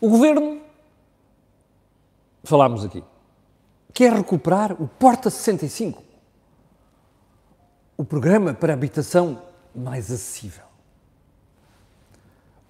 O 0.00 0.10
governo, 0.10 0.60
falámos 2.42 2.84
aqui, 2.84 3.04
quer 3.94 4.12
recuperar 4.12 4.72
o 4.72 4.88
Porta 4.88 5.30
65 5.30 6.09
o 8.00 8.04
programa 8.04 8.54
para 8.54 8.72
habitação 8.72 9.42
mais 9.74 10.10
acessível. 10.10 10.64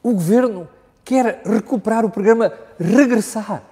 O 0.02 0.12
governo 0.12 0.68
quer 1.04 1.42
recuperar 1.44 2.04
o 2.04 2.10
programa 2.10 2.52
Regressar. 2.80 3.62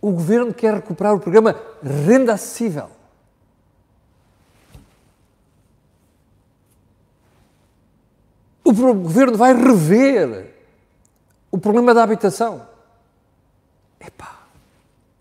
O 0.00 0.12
governo 0.12 0.54
quer 0.54 0.74
recuperar 0.74 1.16
o 1.16 1.18
programa 1.18 1.60
Renda 1.82 2.34
Acessível. 2.34 2.88
O 8.62 8.72
governo 8.72 9.36
vai 9.36 9.52
rever 9.52 10.54
o 11.50 11.58
problema 11.58 11.92
da 11.92 12.04
habitação. 12.04 12.64
Epá, 13.98 14.44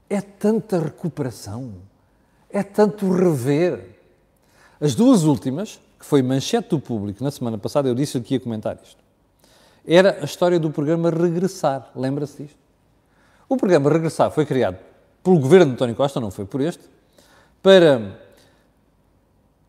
é 0.07 0.21
tanta 0.21 0.77
recuperação 0.77 1.88
é 2.49 2.63
tanto 2.63 3.11
rever. 3.11 3.97
As 4.81 4.95
duas 4.95 5.23
últimas, 5.23 5.79
que 5.99 6.05
foi 6.05 6.21
manchete 6.21 6.69
do 6.69 6.79
público 6.79 7.23
na 7.23 7.31
semana 7.31 7.57
passada, 7.57 7.87
eu 7.87 7.95
disse 7.95 8.19
que 8.21 8.33
ia 8.33 8.39
comentar 8.39 8.77
isto, 8.81 8.97
era 9.85 10.19
a 10.21 10.25
história 10.25 10.59
do 10.59 10.71
programa 10.71 11.09
Regressar. 11.09 11.89
Lembra-se 11.95 12.43
disto? 12.43 12.57
O 13.47 13.57
programa 13.57 13.89
Regressar 13.89 14.31
foi 14.31 14.45
criado 14.45 14.77
pelo 15.23 15.39
governo 15.39 15.67
de 15.67 15.71
António 15.73 15.95
Costa, 15.95 16.19
não 16.19 16.31
foi 16.31 16.45
por 16.45 16.61
este, 16.61 16.83
para 17.61 18.17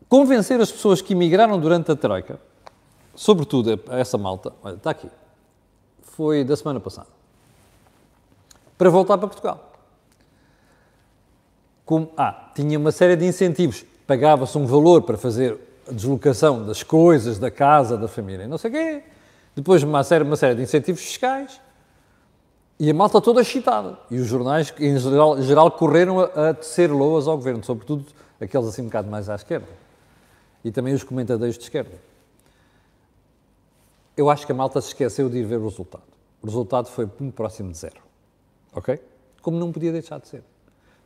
convencer 0.07 0.59
as 0.61 0.71
pessoas 0.71 1.01
que 1.01 1.13
emigraram 1.13 1.59
durante 1.59 1.91
a 1.91 1.95
Troika, 1.95 2.39
sobretudo 3.15 3.79
essa 3.89 4.17
malta, 4.17 4.53
olha, 4.63 4.75
está 4.75 4.91
aqui, 4.91 5.09
foi 6.01 6.43
da 6.43 6.55
semana 6.55 6.79
passada, 6.79 7.07
para 8.77 8.89
voltar 8.89 9.17
para 9.17 9.27
Portugal 9.27 9.70
como, 11.91 12.09
ah, 12.15 12.49
tinha 12.55 12.79
uma 12.79 12.89
série 12.89 13.17
de 13.17 13.25
incentivos, 13.25 13.83
pagava-se 14.07 14.57
um 14.57 14.65
valor 14.65 15.01
para 15.01 15.17
fazer 15.17 15.59
a 15.85 15.91
deslocação 15.91 16.65
das 16.65 16.83
coisas, 16.83 17.37
da 17.37 17.51
casa, 17.51 17.97
da 17.97 18.07
família, 18.07 18.47
não 18.47 18.57
sei 18.57 18.69
o 18.69 18.73
quê, 18.73 19.03
depois 19.53 19.83
uma 19.83 20.01
série, 20.01 20.23
uma 20.23 20.37
série 20.37 20.55
de 20.55 20.61
incentivos 20.61 21.01
fiscais, 21.01 21.59
e 22.79 22.89
a 22.89 22.93
malta 22.93 23.19
toda 23.19 23.41
excitada. 23.41 23.99
E 24.09 24.19
os 24.19 24.25
jornais, 24.25 24.73
em 24.79 24.97
geral, 24.97 25.37
em 25.37 25.41
geral 25.41 25.69
correram 25.69 26.21
a, 26.21 26.51
a 26.51 26.53
tecer 26.53 26.89
loas 26.89 27.27
ao 27.27 27.35
governo, 27.35 27.61
sobretudo 27.61 28.05
aqueles 28.39 28.67
assim 28.69 28.83
um 28.83 28.85
bocado 28.85 29.11
mais 29.11 29.29
à 29.29 29.35
esquerda. 29.35 29.67
E 30.63 30.71
também 30.71 30.93
os 30.93 31.03
comentadores 31.03 31.57
de 31.57 31.63
esquerda. 31.65 31.99
Eu 34.15 34.29
acho 34.29 34.45
que 34.45 34.53
a 34.53 34.55
malta 34.55 34.79
se 34.79 34.87
esqueceu 34.87 35.29
de 35.29 35.39
ir 35.39 35.43
ver 35.43 35.57
o 35.57 35.67
resultado. 35.67 36.03
O 36.41 36.45
resultado 36.45 36.87
foi 36.87 37.05
muito 37.19 37.35
próximo 37.35 37.69
de 37.69 37.77
zero. 37.77 38.01
Ok? 38.73 38.97
Como 39.41 39.59
não 39.59 39.73
podia 39.73 39.91
deixar 39.91 40.21
de 40.21 40.29
ser. 40.29 40.50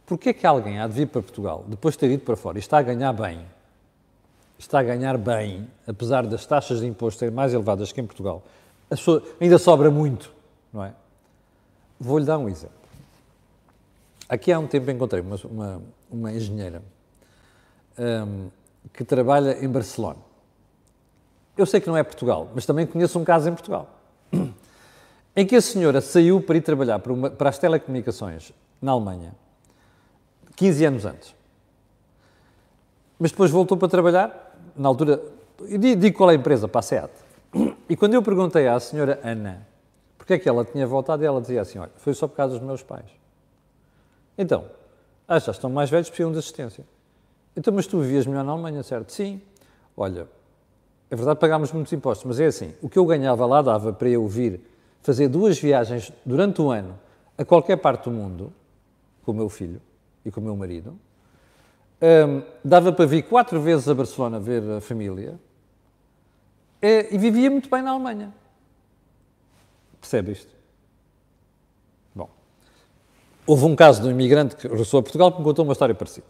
Porquê 0.05 0.29
é 0.29 0.33
que 0.33 0.45
alguém 0.45 0.79
há 0.79 0.87
de 0.87 0.93
vir 0.93 1.07
para 1.07 1.21
Portugal, 1.21 1.65
depois 1.67 1.95
de 1.95 1.99
ter 1.99 2.11
ido 2.11 2.23
para 2.23 2.35
fora, 2.35 2.57
e 2.57 2.59
está 2.59 2.77
a 2.77 2.81
ganhar 2.81 3.11
bem, 3.11 3.43
está 4.57 4.79
a 4.79 4.83
ganhar 4.83 5.17
bem, 5.17 5.67
apesar 5.87 6.27
das 6.27 6.45
taxas 6.45 6.79
de 6.79 6.85
imposto 6.85 7.19
serem 7.19 7.33
mais 7.33 7.53
elevadas 7.53 7.91
que 7.91 7.99
em 7.99 8.05
Portugal, 8.05 8.43
ainda 9.41 9.57
sobra 9.57 9.89
muito, 9.89 10.31
não 10.71 10.83
é? 10.83 10.93
Vou-lhe 11.99 12.25
dar 12.25 12.37
um 12.37 12.47
exemplo. 12.47 12.75
Aqui 14.29 14.51
há 14.51 14.59
um 14.59 14.67
tempo 14.67 14.91
encontrei 14.91 15.21
uma, 15.21 15.37
uma, 15.45 15.81
uma 16.11 16.31
engenheira 16.31 16.83
um, 17.97 18.49
que 18.93 19.03
trabalha 19.03 19.63
em 19.63 19.67
Barcelona. 19.67 20.19
Eu 21.57 21.65
sei 21.65 21.79
que 21.79 21.87
não 21.87 21.97
é 21.97 22.03
Portugal, 22.03 22.51
mas 22.53 22.65
também 22.65 22.85
conheço 22.85 23.17
um 23.17 23.23
caso 23.23 23.49
em 23.49 23.53
Portugal, 23.53 23.89
em 25.35 25.45
que 25.47 25.55
a 25.55 25.61
senhora 25.61 25.99
saiu 25.99 26.41
para 26.41 26.57
ir 26.57 26.61
trabalhar 26.61 26.99
para, 26.99 27.11
uma, 27.11 27.29
para 27.31 27.49
as 27.49 27.57
telecomunicações 27.57 28.51
na 28.79 28.91
Alemanha 28.91 29.44
15 30.55 30.85
anos 30.85 31.05
antes. 31.05 31.35
Mas 33.19 33.31
depois 33.31 33.51
voltou 33.51 33.77
para 33.77 33.87
trabalhar, 33.87 34.57
na 34.75 34.89
altura, 34.89 35.21
digo 35.79 36.17
qual 36.17 36.31
é 36.31 36.33
a 36.33 36.37
empresa, 36.37 36.67
para 36.67 36.79
a 36.79 36.83
SEAT. 36.83 37.11
E 37.89 37.95
quando 37.95 38.13
eu 38.13 38.21
perguntei 38.21 38.67
à 38.67 38.79
senhora 38.79 39.19
Ana 39.23 39.65
porque 40.25 40.33
é 40.33 40.39
que 40.39 40.49
ela 40.49 40.65
tinha 40.65 40.87
voltado, 40.87 41.23
ela 41.23 41.39
dizia 41.39 41.61
assim, 41.61 41.77
olha, 41.77 41.91
foi 41.97 42.11
só 42.15 42.27
por 42.27 42.35
causa 42.35 42.57
dos 42.57 42.65
meus 42.65 42.81
pais. 42.81 43.05
Então, 44.35 44.65
ah, 45.27 45.37
já 45.37 45.51
estão 45.51 45.69
mais 45.69 45.87
velhos, 45.87 46.09
precisam 46.09 46.31
de 46.31 46.39
assistência. 46.39 46.83
Então, 47.55 47.71
mas 47.71 47.85
tu 47.85 47.99
vivias 47.99 48.25
melhor 48.25 48.43
na 48.43 48.51
Alemanha, 48.51 48.81
certo? 48.81 49.11
Sim. 49.11 49.39
Olha, 49.95 50.27
é 51.11 51.15
verdade 51.15 51.39
pagámos 51.39 51.71
muitos 51.71 51.93
impostos, 51.93 52.25
mas 52.25 52.39
é 52.39 52.47
assim, 52.47 52.73
o 52.81 52.89
que 52.89 52.97
eu 52.97 53.05
ganhava 53.05 53.45
lá 53.45 53.61
dava 53.61 53.93
para 53.93 54.09
eu 54.09 54.27
vir 54.27 54.59
fazer 55.03 55.27
duas 55.27 55.59
viagens 55.59 56.11
durante 56.25 56.59
o 56.59 56.71
ano 56.71 56.97
a 57.37 57.45
qualquer 57.45 57.77
parte 57.77 58.05
do 58.05 58.11
mundo, 58.11 58.51
com 59.23 59.31
o 59.31 59.35
meu 59.35 59.47
filho, 59.47 59.79
e 60.25 60.31
com 60.31 60.41
o 60.41 60.43
meu 60.43 60.55
marido. 60.55 60.99
Um, 62.01 62.41
dava 62.63 62.91
para 62.91 63.05
vir 63.05 63.23
quatro 63.23 63.61
vezes 63.61 63.87
a 63.87 63.93
Barcelona 63.93 64.37
ver 64.39 64.69
a 64.69 64.81
família 64.81 65.39
é, 66.81 67.13
e 67.13 67.17
vivia 67.17 67.49
muito 67.49 67.69
bem 67.69 67.81
na 67.81 67.91
Alemanha. 67.91 68.33
Percebe 70.01 70.33
isto? 70.33 70.53
Bom, 72.13 72.29
houve 73.47 73.65
um 73.65 73.75
caso 73.75 74.01
de 74.01 74.07
um 74.07 74.11
imigrante 74.11 74.55
que 74.55 74.67
regressou 74.67 74.99
a 74.99 75.03
Portugal 75.03 75.31
que 75.31 75.39
me 75.39 75.43
contou 75.43 75.63
uma 75.63 75.71
história 75.71 75.95
parecida. 75.95 76.27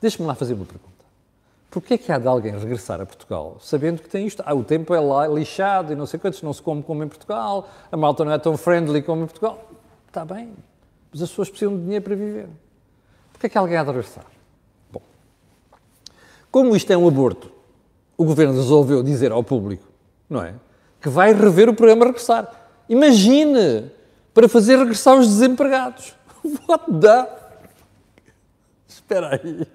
Deixe-me 0.00 0.26
lá 0.26 0.34
fazer 0.34 0.54
uma 0.54 0.66
pergunta. 0.66 0.92
Porquê 1.70 1.94
é 1.94 1.98
que 1.98 2.12
há 2.12 2.18
de 2.18 2.28
alguém 2.28 2.52
regressar 2.56 3.00
a 3.00 3.06
Portugal 3.06 3.56
sabendo 3.60 4.02
que 4.02 4.08
tem 4.08 4.26
isto? 4.26 4.42
Ah, 4.44 4.54
o 4.54 4.62
tempo 4.62 4.92
é 4.92 5.00
lá 5.00 5.26
lixado 5.26 5.92
e 5.92 5.96
não 5.96 6.04
sei 6.04 6.20
quantos, 6.20 6.42
não 6.42 6.52
se 6.52 6.60
come 6.60 6.82
como 6.82 7.02
em 7.02 7.08
Portugal, 7.08 7.68
a 7.90 7.96
malta 7.96 8.24
não 8.24 8.32
é 8.32 8.38
tão 8.38 8.56
friendly 8.56 9.02
como 9.02 9.22
em 9.22 9.26
Portugal. 9.26 9.66
Está 10.06 10.24
bem, 10.24 10.52
mas 11.12 11.22
as 11.22 11.30
pessoas 11.30 11.48
precisam 11.48 11.76
de 11.76 11.84
dinheiro 11.84 12.04
para 12.04 12.14
viver 12.14 12.48
que 13.44 13.46
é 13.46 13.50
que 13.50 13.58
alguém 13.58 13.76
há 13.76 13.82
de 13.82 13.90
regressar? 13.90 14.24
Bom, 14.90 15.02
como 16.50 16.74
isto 16.74 16.90
é 16.90 16.96
um 16.96 17.06
aborto, 17.06 17.52
o 18.16 18.24
governo 18.24 18.54
resolveu 18.54 19.02
dizer 19.02 19.32
ao 19.32 19.44
público, 19.44 19.84
não 20.30 20.42
é? 20.42 20.54
Que 20.98 21.10
vai 21.10 21.34
rever 21.34 21.68
o 21.68 21.74
programa 21.74 22.06
Regressar. 22.06 22.50
Imagine, 22.88 23.90
para 24.32 24.48
fazer 24.48 24.78
regressar 24.78 25.18
os 25.18 25.28
desempregados. 25.28 26.14
What 26.66 26.84
the? 26.98 27.28
Espera 28.88 29.38
aí. 29.42 29.68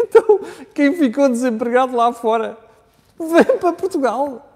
Então, 0.00 0.40
quem 0.72 0.94
ficou 0.94 1.28
desempregado 1.28 1.94
lá 1.94 2.10
fora, 2.14 2.56
vem 3.18 3.58
para 3.58 3.74
Portugal. 3.74 4.50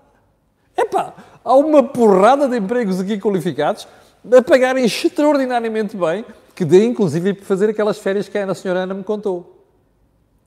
Epá, 0.74 1.12
há 1.44 1.54
uma 1.54 1.82
porrada 1.82 2.48
de 2.48 2.56
empregos 2.56 2.98
aqui 2.98 3.20
qualificados 3.20 3.86
a 4.34 4.40
pagarem 4.40 4.86
extraordinariamente 4.86 5.94
bem 5.98 6.24
que 6.56 6.64
dê 6.64 6.86
inclusive 6.86 7.34
para 7.34 7.44
fazer 7.44 7.68
aquelas 7.68 7.98
férias 7.98 8.28
que 8.28 8.38
a 8.38 8.54
senhora 8.54 8.80
Ana 8.80 8.94
me 8.94 9.04
contou. 9.04 9.62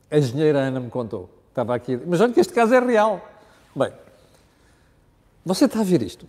A 0.09 0.17
engenheira 0.17 0.59
Ana 0.59 0.79
me 0.79 0.89
contou. 0.89 1.29
Estava 1.49 1.75
aqui. 1.75 1.99
Mas 2.03 2.19
olha 2.19 2.33
que 2.33 2.39
este 2.39 2.51
caso 2.51 2.73
é 2.73 2.79
real. 2.79 3.21
Bem, 3.75 3.93
você 5.45 5.65
está 5.65 5.81
a 5.81 5.83
ver 5.83 6.01
isto? 6.01 6.25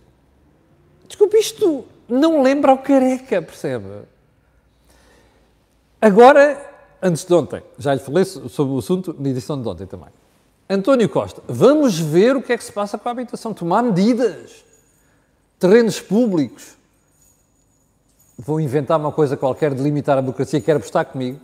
Desculpe, 1.07 1.35
isto 1.35 1.83
não 2.07 2.43
lembra 2.43 2.73
o 2.73 2.77
careca, 2.77 3.41
percebe? 3.41 4.03
Agora, 5.99 6.63
antes 7.01 7.25
de 7.25 7.33
ontem, 7.33 7.63
já 7.79 7.95
lhe 7.95 7.99
falei 7.99 8.23
sobre 8.23 8.73
o 8.73 8.77
assunto 8.77 9.15
na 9.17 9.29
edição 9.29 9.59
de 9.59 9.67
ontem 9.67 9.87
também. 9.87 10.09
António 10.69 11.09
Costa, 11.09 11.41
vamos 11.47 11.99
ver 11.99 12.35
o 12.35 12.41
que 12.41 12.53
é 12.53 12.57
que 12.57 12.63
se 12.63 12.71
passa 12.71 12.99
com 12.99 13.09
a 13.09 13.11
habitação, 13.11 13.51
tomar 13.51 13.81
medidas, 13.81 14.63
terrenos 15.59 15.99
públicos, 15.99 16.77
vou 18.43 18.59
inventar 18.59 18.99
uma 18.99 19.11
coisa 19.11 19.37
qualquer 19.37 19.73
de 19.73 19.83
limitar 19.83 20.17
a 20.17 20.21
burocracia, 20.21 20.59
quer 20.59 20.75
apostar 20.75 21.05
comigo? 21.05 21.39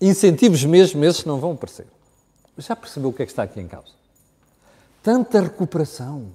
Incentivos 0.00 0.64
mesmo, 0.64 1.04
esses 1.04 1.24
não 1.24 1.38
vão 1.38 1.52
aparecer. 1.52 1.86
Já 2.56 2.74
percebeu 2.74 3.10
o 3.10 3.12
que 3.12 3.22
é 3.22 3.26
que 3.26 3.30
está 3.30 3.44
aqui 3.44 3.60
em 3.60 3.68
causa? 3.68 3.92
Tanta 5.02 5.40
recuperação, 5.40 6.26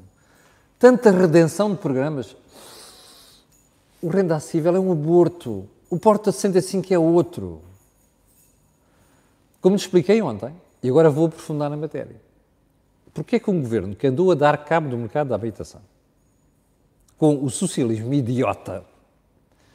tanta 0.80 1.12
redenção 1.12 1.72
de 1.72 1.78
programas. 1.78 2.36
O 4.02 4.08
renda 4.08 4.38
acessível 4.38 4.76
é 4.76 4.80
um 4.80 4.92
aborto. 4.92 5.68
O 5.90 6.00
Porta 6.00 6.32
65 6.32 6.94
é 6.94 6.98
outro. 6.98 7.62
Como 9.62 9.76
te 9.76 9.82
expliquei 9.82 10.22
ontem, 10.22 10.56
e 10.82 10.90
agora 10.90 11.10
vou 11.10 11.28
aprofundar 11.28 11.70
na 11.70 11.78
matéria. 11.78 12.16
Porquê 13.14 13.36
é 13.36 13.40
que 13.40 13.52
um 13.52 13.62
governo 13.62 13.96
que 13.96 14.08
andou 14.08 14.32
a 14.32 14.36
dar 14.36 14.58
cabo 14.66 14.90
do 14.90 14.98
mercado 14.98 15.30
da 15.30 15.36
habitação, 15.36 15.82
com 17.18 17.44
o 17.44 17.50
socialismo 17.50 18.14
idiota, 18.14 18.84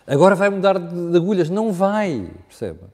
agora 0.09 0.35
vai 0.35 0.51
mudar 0.51 0.79
de, 0.79 1.17
agulhas? 1.17 1.51
Não 1.51 1.73
vai, 1.73 2.31
perceba. 2.49 2.91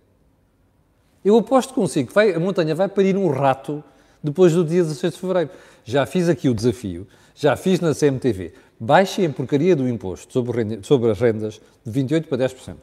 Eu 1.24 1.38
aposto 1.38 1.72
consigo 1.72 2.08
que 2.08 2.14
vai, 2.14 2.34
a 2.34 2.40
montanha 2.40 2.74
vai 2.74 2.88
parir 2.88 3.16
um 3.16 3.28
rato 3.28 3.82
depois 4.22 4.52
do 4.52 4.64
dia 4.64 4.82
16 4.82 5.14
de 5.14 5.20
fevereiro. 5.20 5.50
Já 5.84 6.04
fiz 6.04 6.28
aqui 6.28 6.48
o 6.48 6.54
desafio, 6.54 7.06
já 7.34 7.56
fiz 7.56 7.80
na 7.80 7.94
CMTV. 7.94 8.52
Baixem 8.78 9.26
a 9.26 9.30
porcaria 9.30 9.74
do 9.74 9.88
imposto 9.88 10.32
sobre, 10.32 10.82
sobre 10.82 11.10
as 11.10 11.20
rendas 11.20 11.60
de 11.84 12.02
28% 12.02 12.26
para 12.26 12.38
10%. 12.38 12.76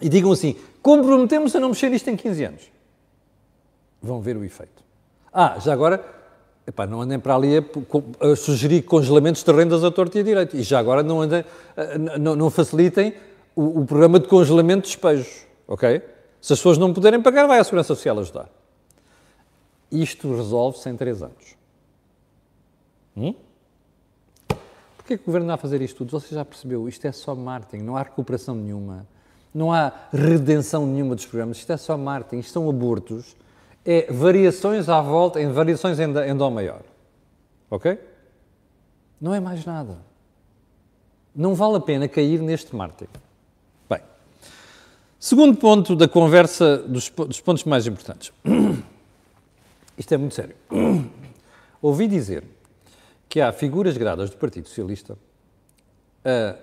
E 0.00 0.08
digam 0.08 0.32
assim: 0.32 0.56
comprometemos 0.82 1.54
a 1.54 1.60
não 1.60 1.68
mexer 1.68 1.92
isto 1.92 2.10
em 2.10 2.16
15 2.16 2.44
anos. 2.44 2.62
Vão 4.02 4.20
ver 4.20 4.36
o 4.36 4.44
efeito. 4.44 4.82
Ah, 5.32 5.58
já 5.58 5.72
agora, 5.72 6.04
epá, 6.66 6.86
não 6.86 7.02
andem 7.02 7.18
para 7.18 7.34
ali 7.34 7.58
a, 7.58 7.62
a, 8.26 8.36
sugerir 8.36 8.82
congelamentos 8.82 9.42
de 9.42 9.52
rendas 9.52 9.84
a 9.84 9.90
torto 9.90 10.16
e 10.16 10.20
a 10.20 10.24
direito. 10.24 10.56
E 10.56 10.62
já 10.62 10.78
agora 10.78 11.02
não, 11.02 11.20
andem, 11.20 11.44
não, 12.18 12.34
não 12.34 12.50
facilitem 12.50 13.14
o, 13.54 13.80
o 13.80 13.86
programa 13.86 14.18
de 14.18 14.28
congelamento 14.28 14.82
de 14.82 14.88
despejos, 14.88 15.46
ok? 15.66 16.02
Se 16.40 16.52
as 16.52 16.58
pessoas 16.58 16.78
não 16.78 16.92
puderem 16.92 17.22
pagar, 17.22 17.46
vai 17.46 17.58
a 17.58 17.64
Segurança 17.64 17.94
Social 17.94 18.18
ajudar. 18.18 18.48
Isto 19.90 20.34
resolve-se 20.34 20.88
em 20.88 20.96
três 20.96 21.22
anos. 21.22 21.56
Hum? 23.16 23.34
Porquê 24.96 25.18
que 25.18 25.22
o 25.22 25.26
Governo 25.26 25.46
está 25.46 25.54
a 25.54 25.58
fazer 25.58 25.82
isto 25.82 25.98
tudo? 25.98 26.18
Você 26.18 26.34
já 26.34 26.44
percebeu, 26.44 26.88
isto 26.88 27.06
é 27.06 27.12
só 27.12 27.34
marketing, 27.34 27.84
não 27.84 27.96
há 27.96 28.02
recuperação 28.02 28.54
nenhuma, 28.54 29.06
não 29.54 29.72
há 29.72 29.92
redenção 30.10 30.86
nenhuma 30.86 31.14
dos 31.14 31.26
programas, 31.26 31.58
isto 31.58 31.70
é 31.70 31.76
só 31.76 31.96
marketing, 31.96 32.40
isto 32.40 32.52
são 32.52 32.68
abortos, 32.68 33.36
é 33.84 34.10
variações 34.10 34.88
à 34.88 35.00
volta, 35.00 35.40
em 35.40 35.50
variações 35.50 35.98
em, 35.98 36.10
em 36.10 36.36
Dó 36.36 36.50
maior. 36.50 36.82
Ok? 37.70 37.98
Não 39.20 39.34
é 39.34 39.40
mais 39.40 39.64
nada. 39.64 39.98
Não 41.34 41.54
vale 41.54 41.76
a 41.76 41.80
pena 41.80 42.08
cair 42.08 42.40
neste 42.40 42.74
marketing. 42.74 43.24
Segundo 45.24 45.56
ponto 45.56 45.96
da 45.96 46.06
conversa, 46.06 46.76
dos, 46.76 47.08
dos 47.08 47.40
pontos 47.40 47.64
mais 47.64 47.86
importantes. 47.86 48.30
Isto 49.96 50.12
é 50.12 50.18
muito 50.18 50.34
sério. 50.34 50.54
Ouvi 51.80 52.06
dizer 52.06 52.44
que 53.26 53.40
há 53.40 53.50
figuras 53.50 53.96
gradas 53.96 54.28
do 54.28 54.36
Partido 54.36 54.68
Socialista 54.68 55.16
a 56.22 56.56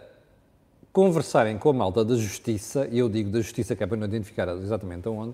conversarem 0.94 1.58
com 1.58 1.70
a 1.70 1.74
malta 1.74 2.06
da 2.06 2.14
Justiça, 2.14 2.88
e 2.92 3.00
eu 3.00 3.10
digo 3.10 3.32
da 3.32 3.42
Justiça 3.42 3.76
que 3.76 3.84
é 3.84 3.88
para 3.88 3.98
não 3.98 4.06
identificar 4.06 4.48
exatamente 4.50 5.08
aonde, 5.08 5.34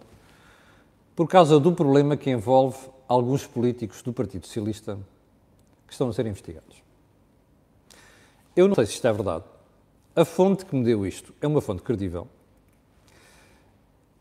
por 1.18 1.28
causa 1.28 1.60
do 1.60 1.74
problema 1.74 2.16
que 2.16 2.30
envolve 2.30 2.78
alguns 3.10 3.46
políticos 3.46 4.02
do 4.02 4.14
Partido 4.14 4.48
Socialista 4.48 4.98
que 5.86 5.92
estão 5.92 6.08
a 6.08 6.14
ser 6.14 6.26
investigados. 6.26 6.82
Eu 8.56 8.70
não 8.70 8.76
sei 8.76 8.86
se 8.86 8.94
isto 8.94 9.06
é 9.06 9.12
verdade. 9.12 9.44
A 10.16 10.24
fonte 10.24 10.66
que 10.66 10.74
me 10.74 10.86
deu 10.86 11.06
isto 11.06 11.34
é 11.42 11.48
uma 11.48 11.60
fonte 11.60 11.84
credível 11.84 12.30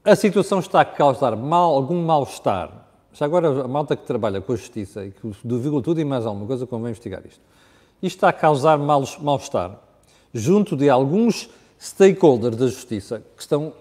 a 0.06 0.14
situação 0.14 0.60
está 0.60 0.82
a 0.82 0.84
causar 0.84 1.34
mal, 1.34 1.74
algum 1.74 2.00
mal-estar. 2.04 2.86
Já 3.12 3.24
agora 3.24 3.64
a 3.64 3.66
malta 3.66 3.96
que 3.96 4.06
trabalha 4.06 4.40
com 4.40 4.52
a 4.52 4.56
justiça 4.56 5.04
e 5.04 5.10
que 5.10 5.32
duvida 5.42 5.82
tudo 5.82 6.00
e 6.00 6.04
mais 6.04 6.24
alguma 6.24 6.46
coisa, 6.46 6.64
como 6.64 6.86
investigar 6.86 7.26
isto. 7.26 7.40
Isto 8.00 8.16
está 8.16 8.28
a 8.28 8.32
causar 8.32 8.78
mal-estar 8.78 9.80
junto 10.32 10.76
de 10.76 10.88
alguns 10.88 11.50
stakeholders 11.80 12.56
da 12.56 12.68
justiça 12.68 13.20
que 13.34 13.42
estão, 13.42 13.72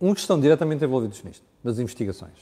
uns 0.00 0.14
que 0.14 0.20
estão 0.20 0.38
diretamente 0.38 0.84
envolvidos 0.84 1.20
nisto, 1.24 1.44
nas 1.64 1.80
investigações. 1.80 2.34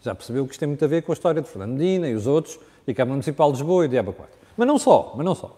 Já 0.00 0.14
percebeu 0.14 0.44
que 0.46 0.52
isto 0.52 0.60
tem 0.60 0.68
muito 0.68 0.84
a 0.84 0.88
ver 0.88 1.02
com 1.02 1.12
a 1.12 1.14
história 1.14 1.42
de 1.42 1.48
Fernando 1.48 1.72
Medina 1.72 2.08
e 2.08 2.14
os 2.14 2.26
outros, 2.26 2.58
e 2.86 2.90
a 2.92 2.94
Câmara 2.94 3.14
Municipal 3.14 3.50
de 3.52 3.58
Lisboa 3.58 3.84
e 3.84 3.88
de 3.88 3.98
Aba 3.98 4.12
4. 4.12 4.34
Mas 4.56 4.66
não 4.66 4.78
só, 4.78 5.12
mas 5.16 5.24
não 5.24 5.34
só. 5.34 5.56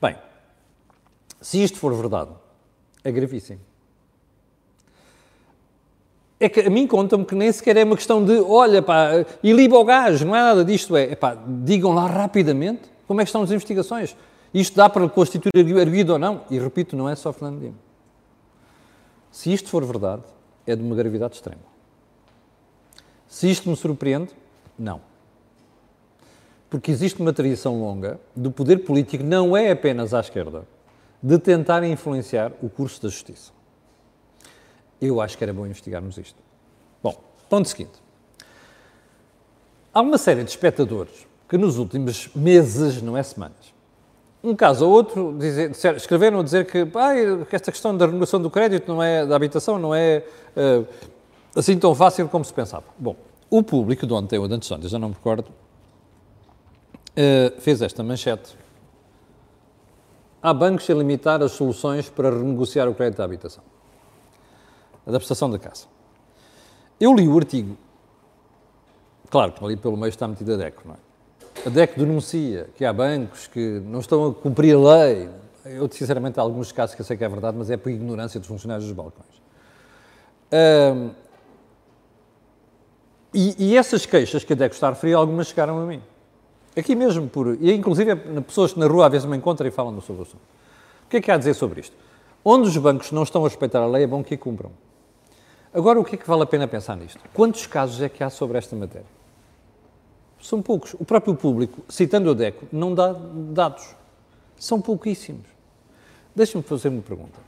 Bem, 0.00 0.16
se 1.40 1.62
isto 1.62 1.78
for 1.78 1.94
verdade, 1.94 2.30
é 3.02 3.10
gravíssimo 3.10 3.60
é 6.38 6.48
que 6.48 6.60
a 6.60 6.70
mim 6.70 6.86
contam-me 6.86 7.24
que 7.24 7.34
nem 7.34 7.50
sequer 7.50 7.76
é 7.76 7.84
uma 7.84 7.96
questão 7.96 8.22
de, 8.22 8.38
olha, 8.40 8.82
pá, 8.82 9.24
iliba 9.42 9.78
o 9.78 9.84
gás, 9.84 10.20
não 10.20 10.36
é 10.36 10.40
nada 10.40 10.64
disto, 10.64 10.94
é, 10.96 11.14
pá, 11.16 11.36
digam 11.46 11.94
lá 11.94 12.06
rapidamente 12.06 12.82
como 13.06 13.20
é 13.20 13.24
que 13.24 13.28
estão 13.28 13.42
as 13.42 13.50
investigações. 13.50 14.16
Isto 14.52 14.76
dá 14.76 14.88
para 14.88 15.08
constituir 15.08 15.78
arguido 15.78 16.12
ou 16.12 16.18
não? 16.18 16.42
E 16.50 16.58
repito, 16.58 16.96
não 16.96 17.08
é 17.08 17.14
só 17.14 17.32
Fernando 17.32 17.60
Dino. 17.60 17.78
Se 19.30 19.52
isto 19.52 19.68
for 19.68 19.84
verdade, 19.84 20.22
é 20.66 20.74
de 20.74 20.82
uma 20.82 20.94
gravidade 20.94 21.34
extrema. 21.34 21.75
Se 23.36 23.50
isto 23.50 23.68
me 23.68 23.76
surpreende, 23.76 24.30
não. 24.78 24.98
Porque 26.70 26.90
existe 26.90 27.20
uma 27.20 27.34
tradição 27.34 27.78
longa 27.78 28.18
do 28.34 28.50
poder 28.50 28.78
político, 28.78 29.22
não 29.22 29.54
é 29.54 29.70
apenas 29.70 30.14
à 30.14 30.20
esquerda, 30.20 30.66
de 31.22 31.38
tentar 31.38 31.84
influenciar 31.84 32.50
o 32.62 32.70
curso 32.70 33.02
da 33.02 33.10
justiça. 33.10 33.52
Eu 34.98 35.20
acho 35.20 35.36
que 35.36 35.44
era 35.44 35.52
bom 35.52 35.66
investigarmos 35.66 36.16
isto. 36.16 36.38
Bom, 37.02 37.14
ponto 37.46 37.68
seguinte. 37.68 38.02
Há 39.92 40.00
uma 40.00 40.16
série 40.16 40.42
de 40.42 40.48
espectadores 40.48 41.26
que 41.46 41.58
nos 41.58 41.76
últimos 41.76 42.30
meses, 42.34 43.02
não 43.02 43.18
é 43.18 43.22
semanas, 43.22 43.74
um 44.42 44.56
caso 44.56 44.86
ou 44.86 44.92
outro, 44.94 45.36
dizer, 45.38 45.72
escreveram 45.94 46.40
a 46.40 46.42
dizer 46.42 46.64
que, 46.64 46.88
ah, 46.94 47.12
esta 47.52 47.70
questão 47.70 47.94
da 47.94 48.06
renovação 48.06 48.40
do 48.40 48.48
crédito 48.48 48.88
não 48.88 49.02
é, 49.02 49.26
da 49.26 49.36
habitação 49.36 49.78
não 49.78 49.94
é 49.94 50.24
uh, 50.56 50.86
assim 51.54 51.78
tão 51.78 51.94
fácil 51.94 52.28
como 52.28 52.42
se 52.42 52.54
pensava. 52.54 52.84
Bom, 52.98 53.25
o 53.50 53.62
público 53.62 54.06
de 54.06 54.12
ontem, 54.12 54.38
ou 54.38 54.48
de 54.48 54.54
antes 54.54 54.68
de 54.68 54.74
ontem, 54.74 54.88
já 54.88 54.98
não 54.98 55.08
me 55.08 55.14
recordo, 55.14 55.48
uh, 55.48 57.60
fez 57.60 57.82
esta 57.82 58.02
manchete. 58.02 58.56
Há 60.42 60.52
bancos 60.52 60.88
a 60.90 60.94
limitar 60.94 61.42
as 61.42 61.52
soluções 61.52 62.08
para 62.08 62.30
renegociar 62.30 62.88
o 62.88 62.94
crédito 62.94 63.18
da 63.18 63.24
habitação 63.24 63.62
da 65.12 65.18
prestação 65.18 65.48
da 65.48 65.58
casa. 65.58 65.86
Eu 67.00 67.14
li 67.14 67.28
o 67.28 67.36
artigo, 67.36 67.76
claro 69.30 69.52
que 69.52 69.64
ali 69.64 69.76
pelo 69.76 69.96
meio 69.96 70.08
está 70.08 70.26
metida 70.26 70.54
a 70.54 70.56
DECO, 70.56 70.82
não 70.86 70.94
é? 70.94 70.98
A 71.66 71.70
DECO 71.70 71.98
denuncia 71.98 72.68
que 72.74 72.84
há 72.84 72.92
bancos 72.92 73.46
que 73.46 73.80
não 73.84 74.00
estão 74.00 74.26
a 74.26 74.34
cumprir 74.34 74.74
a 74.74 74.78
lei. 74.78 75.28
Eu, 75.64 75.90
sinceramente, 75.90 76.38
há 76.38 76.42
alguns 76.42 76.70
casos 76.70 76.94
que 76.94 77.00
eu 77.00 77.06
sei 77.06 77.16
que 77.16 77.24
é 77.24 77.28
verdade, 77.28 77.56
mas 77.56 77.70
é 77.70 77.76
por 77.76 77.90
ignorância 77.90 78.38
dos 78.38 78.48
funcionários 78.48 78.86
dos 78.86 78.94
balcões. 78.94 79.42
Um, 80.52 81.10
e, 83.36 83.54
e, 83.58 83.76
essas 83.76 84.06
queixas 84.06 84.44
que 84.44 84.54
a 84.54 84.56
DECO 84.56 84.74
está 84.74 84.88
a 84.88 84.90
referir, 84.90 85.12
algumas 85.12 85.48
chegaram 85.48 85.78
a 85.78 85.84
mim. 85.84 86.00
Aqui 86.74 86.94
mesmo, 86.94 87.28
por, 87.28 87.56
e 87.60 87.72
inclusive 87.72 88.16
pessoas 88.42 88.72
que 88.72 88.78
na 88.78 88.86
rua 88.86 89.06
às 89.06 89.12
vezes 89.12 89.28
me 89.28 89.36
encontram 89.36 89.68
e 89.68 89.70
falam 89.70 90.00
sobre 90.00 90.22
o 90.22 90.24
assunto. 90.24 90.42
O 91.04 91.08
que 91.08 91.18
é 91.18 91.20
que 91.20 91.30
há 91.30 91.34
a 91.34 91.38
dizer 91.38 91.54
sobre 91.54 91.80
isto? 91.80 91.94
Onde 92.42 92.68
os 92.68 92.76
bancos 92.78 93.12
não 93.12 93.22
estão 93.22 93.44
a 93.44 93.48
respeitar 93.48 93.80
a 93.80 93.86
lei, 93.86 94.04
é 94.04 94.06
bom 94.06 94.24
que 94.24 94.34
a 94.34 94.38
cumpram. 94.38 94.70
Agora, 95.72 96.00
o 96.00 96.04
que 96.04 96.14
é 96.14 96.18
que 96.18 96.26
vale 96.26 96.44
a 96.44 96.46
pena 96.46 96.66
pensar 96.66 96.96
nisto? 96.96 97.20
Quantos 97.34 97.66
casos 97.66 98.00
é 98.00 98.08
que 98.08 98.24
há 98.24 98.30
sobre 98.30 98.56
esta 98.56 98.74
matéria? 98.74 99.06
São 100.40 100.62
poucos. 100.62 100.94
O 100.94 101.04
próprio 101.04 101.34
público, 101.34 101.82
citando 101.88 102.30
o 102.30 102.34
DECO, 102.34 102.66
não 102.72 102.94
dá 102.94 103.14
dados. 103.52 103.94
São 104.56 104.80
pouquíssimos. 104.80 105.46
Deixa-me 106.34 106.64
fazer 106.64 106.88
uma 106.88 107.02
pergunta. 107.02 107.38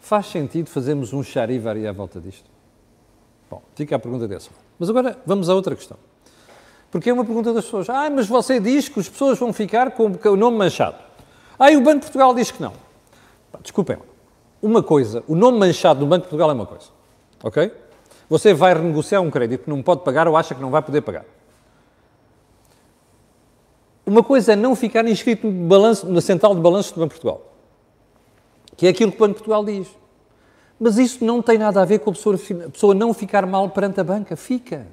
Faz 0.00 0.26
sentido 0.26 0.68
fazermos 0.70 1.12
um 1.12 1.22
charivari 1.22 1.86
à 1.86 1.92
volta 1.92 2.20
disto? 2.20 2.50
Bom, 3.48 3.62
fica 3.74 3.94
a 3.94 3.98
pergunta 3.98 4.26
dessa. 4.26 4.50
Mas 4.78 4.90
agora 4.90 5.18
vamos 5.24 5.48
a 5.48 5.54
outra 5.54 5.74
questão. 5.74 5.96
Porque 6.90 7.10
é 7.10 7.12
uma 7.12 7.24
pergunta 7.24 7.52
das 7.52 7.64
pessoas. 7.64 7.88
Ah, 7.90 8.08
mas 8.10 8.26
você 8.26 8.60
diz 8.60 8.88
que 8.88 9.00
as 9.00 9.08
pessoas 9.08 9.38
vão 9.38 9.52
ficar 9.52 9.90
com 9.92 10.06
o 10.06 10.36
nome 10.36 10.56
manchado. 10.56 10.96
Ah, 11.58 11.70
e 11.70 11.76
o 11.76 11.80
Banco 11.80 11.96
de 11.96 12.02
Portugal 12.02 12.34
diz 12.34 12.50
que 12.50 12.62
não. 12.62 12.72
Desculpem. 13.62 13.98
Uma 14.62 14.82
coisa, 14.82 15.22
o 15.28 15.34
nome 15.34 15.58
manchado 15.58 16.00
do 16.00 16.06
Banco 16.06 16.24
de 16.24 16.28
Portugal 16.28 16.50
é 16.50 16.52
uma 16.54 16.66
coisa. 16.66 16.86
Ok? 17.42 17.72
Você 18.28 18.52
vai 18.52 18.74
renegociar 18.74 19.22
um 19.22 19.30
crédito 19.30 19.64
que 19.64 19.70
não 19.70 19.82
pode 19.82 20.02
pagar 20.02 20.26
ou 20.26 20.36
acha 20.36 20.54
que 20.54 20.60
não 20.60 20.70
vai 20.70 20.82
poder 20.82 21.00
pagar. 21.02 21.24
Uma 24.04 24.22
coisa 24.22 24.52
é 24.52 24.56
não 24.56 24.76
ficar 24.76 25.06
inscrito 25.08 25.46
no 25.46 25.66
balanço, 25.66 26.06
na 26.06 26.20
central 26.20 26.54
de 26.54 26.60
balanços 26.60 26.92
do 26.92 27.00
Banco 27.00 27.14
de 27.14 27.20
Portugal, 27.20 27.52
que 28.76 28.86
é 28.86 28.90
aquilo 28.90 29.10
que 29.10 29.18
o 29.18 29.20
Banco 29.20 29.34
de 29.34 29.38
Portugal 29.38 29.64
diz. 29.64 29.88
Mas 30.78 30.98
isso 30.98 31.24
não 31.24 31.40
tem 31.40 31.58
nada 31.58 31.80
a 31.80 31.84
ver 31.84 32.00
com 32.00 32.10
a 32.10 32.12
pessoa, 32.12 32.36
a 32.36 32.70
pessoa 32.70 32.94
não 32.94 33.14
ficar 33.14 33.46
mal 33.46 33.70
perante 33.70 34.00
a 34.00 34.04
banca. 34.04 34.36
Fica. 34.36 34.86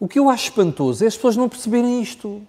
O 0.00 0.08
que 0.08 0.18
eu 0.18 0.28
acho 0.28 0.44
espantoso 0.44 1.04
é 1.04 1.06
as 1.06 1.14
pessoas 1.14 1.36
não 1.36 1.48
perceberem 1.48 2.02
isto. 2.02 2.42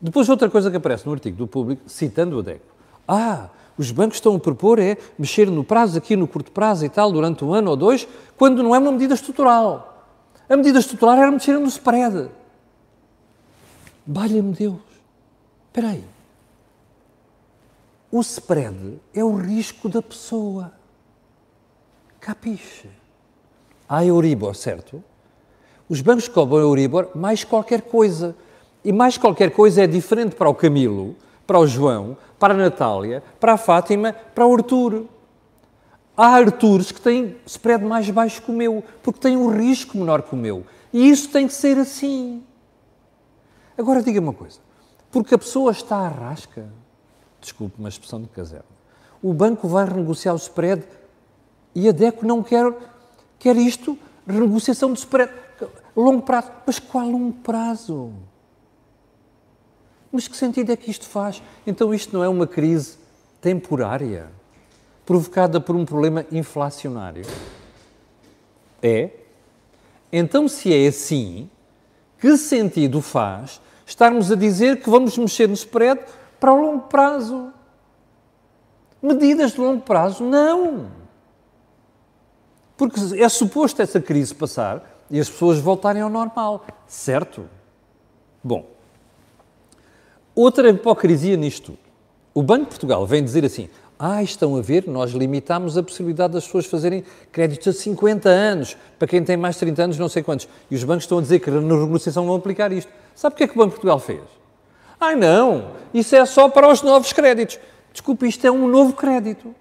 Depois, 0.00 0.28
outra 0.28 0.50
coisa 0.50 0.70
que 0.70 0.76
aparece 0.76 1.06
no 1.06 1.12
artigo 1.12 1.36
do 1.36 1.46
público, 1.46 1.82
citando 1.86 2.38
o 2.38 2.42
DECO. 2.42 2.64
Ah, 3.06 3.50
Os 3.76 3.90
bancos 3.90 4.16
estão 4.16 4.34
a 4.34 4.38
propor 4.38 4.78
é 4.78 4.96
mexer 5.18 5.50
no 5.50 5.64
prazo, 5.64 5.96
aqui 5.96 6.16
no 6.16 6.26
curto 6.26 6.50
prazo 6.50 6.84
e 6.84 6.88
tal, 6.88 7.10
durante 7.12 7.44
um 7.44 7.54
ano 7.54 7.70
ou 7.70 7.76
dois, 7.76 8.06
quando 8.36 8.62
não 8.62 8.74
é 8.74 8.78
uma 8.78 8.92
medida 8.92 9.14
estrutural. 9.14 10.06
A 10.48 10.56
medida 10.56 10.78
estrutural 10.78 11.16
era 11.16 11.30
mexer 11.30 11.58
no 11.58 11.66
spread. 11.68 12.28
Valha-me 14.06 14.52
Deus. 14.52 14.80
Espera 15.68 15.88
aí. 15.88 16.04
O 18.14 18.20
spread 18.20 19.00
é 19.14 19.24
o 19.24 19.34
risco 19.34 19.88
da 19.88 20.02
pessoa. 20.02 20.70
Capiche. 22.20 22.90
Há 23.88 24.04
Euribor, 24.04 24.54
certo? 24.54 25.02
Os 25.88 26.02
bancos 26.02 26.28
cobram 26.28 26.60
Euribor 26.60 27.08
mais 27.14 27.42
qualquer 27.42 27.80
coisa. 27.80 28.36
E 28.84 28.92
mais 28.92 29.16
qualquer 29.16 29.50
coisa 29.50 29.84
é 29.84 29.86
diferente 29.86 30.36
para 30.36 30.50
o 30.50 30.54
Camilo, 30.54 31.16
para 31.46 31.58
o 31.58 31.66
João, 31.66 32.14
para 32.38 32.52
a 32.52 32.56
Natália, 32.56 33.22
para 33.40 33.54
a 33.54 33.56
Fátima, 33.56 34.12
para 34.12 34.46
o 34.46 34.54
Arturo. 34.54 35.08
Há 36.14 36.34
Arturos 36.34 36.92
que 36.92 37.00
têm 37.00 37.36
spread 37.46 37.82
mais 37.82 38.10
baixo 38.10 38.42
que 38.42 38.50
o 38.50 38.54
meu, 38.54 38.84
porque 39.02 39.20
têm 39.20 39.38
um 39.38 39.48
risco 39.48 39.96
menor 39.96 40.20
que 40.20 40.34
o 40.34 40.38
meu. 40.38 40.66
E 40.92 41.08
isso 41.08 41.30
tem 41.30 41.46
que 41.46 41.54
ser 41.54 41.78
assim. 41.78 42.44
Agora 43.78 44.02
diga 44.02 44.20
uma 44.20 44.34
coisa. 44.34 44.58
Porque 45.10 45.34
a 45.34 45.38
pessoa 45.38 45.72
está 45.72 45.96
à 45.96 46.08
rasca, 46.08 46.70
desculpe 47.42 47.74
uma 47.78 47.88
expressão 47.88 48.22
de 48.22 48.28
caserna, 48.28 48.64
o 49.22 49.34
banco 49.34 49.68
vai 49.68 49.84
renegociar 49.84 50.34
o 50.34 50.38
spread 50.38 50.82
e 51.74 51.88
a 51.88 51.92
DECO 51.92 52.26
não 52.26 52.42
quer, 52.42 52.72
quer 53.38 53.56
isto, 53.56 53.98
renegociação 54.26 54.92
de 54.92 55.00
spread, 55.00 55.32
longo 55.94 56.22
prazo. 56.22 56.50
Mas 56.66 56.78
qual 56.78 57.06
longo 57.06 57.32
prazo? 57.34 58.12
Mas 60.10 60.28
que 60.28 60.36
sentido 60.36 60.70
é 60.70 60.76
que 60.76 60.90
isto 60.90 61.06
faz? 61.06 61.42
Então 61.66 61.92
isto 61.92 62.16
não 62.16 62.24
é 62.24 62.28
uma 62.28 62.46
crise 62.46 62.96
temporária, 63.40 64.30
provocada 65.04 65.60
por 65.60 65.74
um 65.74 65.84
problema 65.84 66.24
inflacionário? 66.30 67.24
É? 68.82 69.10
Então, 70.12 70.48
se 70.48 70.74
é 70.74 70.86
assim, 70.86 71.48
que 72.20 72.36
sentido 72.36 73.00
faz 73.00 73.60
estarmos 73.86 74.30
a 74.30 74.34
dizer 74.34 74.82
que 74.82 74.90
vamos 74.90 75.16
mexer 75.16 75.48
no 75.48 75.54
spread 75.54 76.00
para 76.42 76.52
o 76.52 76.60
longo 76.60 76.88
prazo? 76.88 77.52
Medidas 79.00 79.52
de 79.52 79.60
longo 79.60 79.82
prazo? 79.82 80.24
Não! 80.24 80.90
Porque 82.76 82.98
é 83.16 83.28
suposto 83.28 83.80
essa 83.80 84.00
crise 84.00 84.34
passar 84.34 84.82
e 85.08 85.20
as 85.20 85.30
pessoas 85.30 85.60
voltarem 85.60 86.02
ao 86.02 86.10
normal, 86.10 86.66
certo? 86.88 87.48
Bom, 88.42 88.66
Outra 90.34 90.70
hipocrisia 90.70 91.36
nisto 91.36 91.72
tudo. 91.72 91.78
O 92.34 92.42
Banco 92.42 92.64
de 92.64 92.68
Portugal 92.70 93.06
vem 93.06 93.22
dizer 93.22 93.44
assim: 93.44 93.68
ah, 93.98 94.22
estão 94.22 94.56
a 94.56 94.62
ver, 94.62 94.88
nós 94.88 95.12
limitamos 95.12 95.76
a 95.76 95.82
possibilidade 95.82 96.32
das 96.32 96.46
pessoas 96.46 96.64
fazerem 96.64 97.04
créditos 97.30 97.68
a 97.68 97.72
50 97.72 98.28
anos, 98.30 98.76
para 98.98 99.06
quem 99.06 99.22
tem 99.22 99.36
mais 99.36 99.56
de 99.56 99.60
30 99.60 99.82
anos, 99.82 99.98
não 99.98 100.08
sei 100.08 100.22
quantos. 100.22 100.48
E 100.70 100.74
os 100.74 100.82
bancos 100.84 101.04
estão 101.04 101.18
a 101.18 101.20
dizer 101.20 101.40
que 101.40 101.50
na 101.50 101.60
renegociação 101.60 102.26
vão 102.26 102.36
aplicar 102.36 102.72
isto. 102.72 102.90
Sabe 103.14 103.34
o 103.34 103.36
que 103.36 103.44
é 103.44 103.46
que 103.46 103.52
o 103.52 103.58
Banco 103.58 103.70
de 103.70 103.74
Portugal 103.74 103.98
fez? 103.98 104.41
Ai 105.02 105.16
não, 105.16 105.72
isso 105.92 106.14
é 106.14 106.24
só 106.24 106.48
para 106.48 106.70
os 106.70 106.80
novos 106.80 107.12
créditos. 107.12 107.58
Desculpe, 107.92 108.28
isto 108.28 108.46
é 108.46 108.52
um 108.52 108.68
novo 108.68 108.92
crédito. 108.92 109.52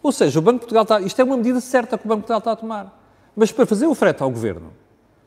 Ou 0.00 0.12
seja, 0.12 0.38
o 0.38 0.42
Banco 0.42 0.58
de 0.58 0.60
Portugal 0.60 0.84
está. 0.84 1.00
Isto 1.00 1.20
é 1.20 1.24
uma 1.24 1.36
medida 1.36 1.60
certa 1.60 1.98
que 1.98 2.06
o 2.06 2.08
Banco 2.08 2.20
de 2.20 2.26
Portugal 2.28 2.38
está 2.38 2.52
a 2.52 2.56
tomar. 2.56 2.96
Mas 3.34 3.50
para 3.50 3.66
fazer 3.66 3.88
o 3.88 3.96
frete 3.96 4.22
ao 4.22 4.30
governo, 4.30 4.72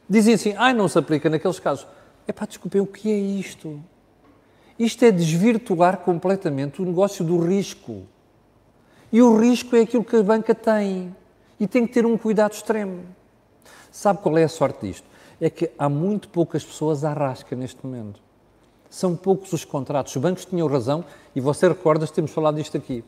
dizem 0.10 0.36
assim: 0.36 0.54
ai, 0.58 0.72
não 0.72 0.88
se 0.88 0.98
aplica 0.98 1.30
naqueles 1.30 1.60
casos. 1.60 1.86
É 2.26 2.32
pá, 2.32 2.46
desculpem, 2.46 2.80
o 2.80 2.88
que 2.88 3.12
é 3.12 3.18
isto? 3.18 3.84
Isto 4.80 5.04
é 5.04 5.12
desvirtuar 5.12 5.98
completamente 5.98 6.82
o 6.82 6.86
negócio 6.86 7.26
do 7.26 7.46
risco. 7.46 8.04
E 9.12 9.22
o 9.22 9.36
risco 9.36 9.76
é 9.76 9.82
aquilo 9.82 10.06
que 10.06 10.16
a 10.16 10.24
banca 10.24 10.56
tem. 10.56 11.14
E 11.60 11.68
tem 11.68 11.86
que 11.86 11.92
ter 11.92 12.06
um 12.06 12.18
cuidado 12.18 12.54
extremo. 12.54 13.04
Sabe 13.92 14.20
qual 14.20 14.38
é 14.38 14.46
a 14.46 14.50
sorte 14.50 14.88
disto? 14.88 15.06
É 15.42 15.50
que 15.50 15.70
há 15.78 15.90
muito 15.90 16.30
poucas 16.30 16.64
pessoas 16.64 17.04
à 17.04 17.12
rasca 17.12 17.54
neste 17.54 17.86
momento. 17.86 18.31
São 18.92 19.16
poucos 19.16 19.54
os 19.54 19.64
contratos. 19.66 20.14
Os 20.14 20.22
bancos 20.22 20.46
tinham 20.46 20.68
razão 20.68 21.04
e 21.34 21.40
você 21.40 21.68
recorda-se, 21.68 22.12
temos 22.12 22.30
falado 22.30 22.58
disto 22.58 22.76
aqui. 22.76 23.04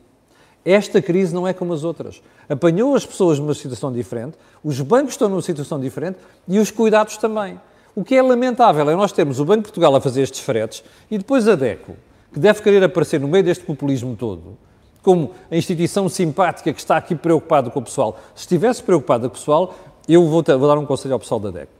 Esta 0.64 1.02
crise 1.02 1.34
não 1.34 1.46
é 1.46 1.52
como 1.52 1.74
as 1.74 1.84
outras. 1.84 2.22
Apanhou 2.48 2.96
as 2.96 3.04
pessoas 3.04 3.38
numa 3.38 3.52
situação 3.52 3.92
diferente, 3.92 4.38
os 4.64 4.80
bancos 4.80 5.12
estão 5.12 5.28
numa 5.28 5.42
situação 5.42 5.78
diferente 5.78 6.18
e 6.48 6.58
os 6.58 6.70
cuidados 6.70 7.18
também. 7.18 7.60
O 7.94 8.02
que 8.02 8.14
é 8.14 8.22
lamentável 8.22 8.88
é 8.88 8.96
nós 8.96 9.12
termos 9.12 9.38
o 9.38 9.44
Banco 9.44 9.58
de 9.58 9.64
Portugal 9.64 9.94
a 9.94 10.00
fazer 10.00 10.22
estes 10.22 10.40
fretes 10.40 10.82
e 11.10 11.18
depois 11.18 11.46
a 11.46 11.54
DECO, 11.54 11.94
que 12.32 12.40
deve 12.40 12.62
querer 12.62 12.82
aparecer 12.82 13.20
no 13.20 13.28
meio 13.28 13.44
deste 13.44 13.62
populismo 13.62 14.16
todo, 14.16 14.56
como 15.02 15.32
a 15.50 15.56
instituição 15.56 16.08
simpática 16.08 16.72
que 16.72 16.80
está 16.80 16.96
aqui 16.96 17.14
preocupada 17.14 17.68
com 17.68 17.78
o 17.78 17.82
pessoal. 17.82 18.18
Se 18.34 18.44
estivesse 18.44 18.82
preocupada 18.82 19.28
com 19.28 19.34
o 19.34 19.38
pessoal, 19.38 19.74
eu 20.08 20.26
vou, 20.26 20.42
vou 20.42 20.68
dar 20.68 20.78
um 20.78 20.86
conselho 20.86 21.12
ao 21.12 21.20
pessoal 21.20 21.38
da 21.38 21.50
DECO. 21.50 21.73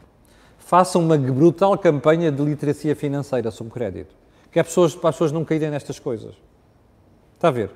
Façam 0.75 1.03
uma 1.03 1.17
brutal 1.17 1.79
campanha 1.79 2.33
de 2.33 2.43
literacia 2.43 2.97
financeira 2.97 3.49
sobre 3.53 3.73
crédito. 3.73 4.13
Que 4.51 4.59
é 4.59 4.63
pessoas, 4.65 4.93
para 4.93 5.11
as 5.11 5.15
pessoas 5.15 5.31
não 5.31 5.45
caírem 5.45 5.71
nestas 5.71 6.01
coisas. 6.01 6.35
Está 7.37 7.47
a 7.47 7.51
ver? 7.53 7.71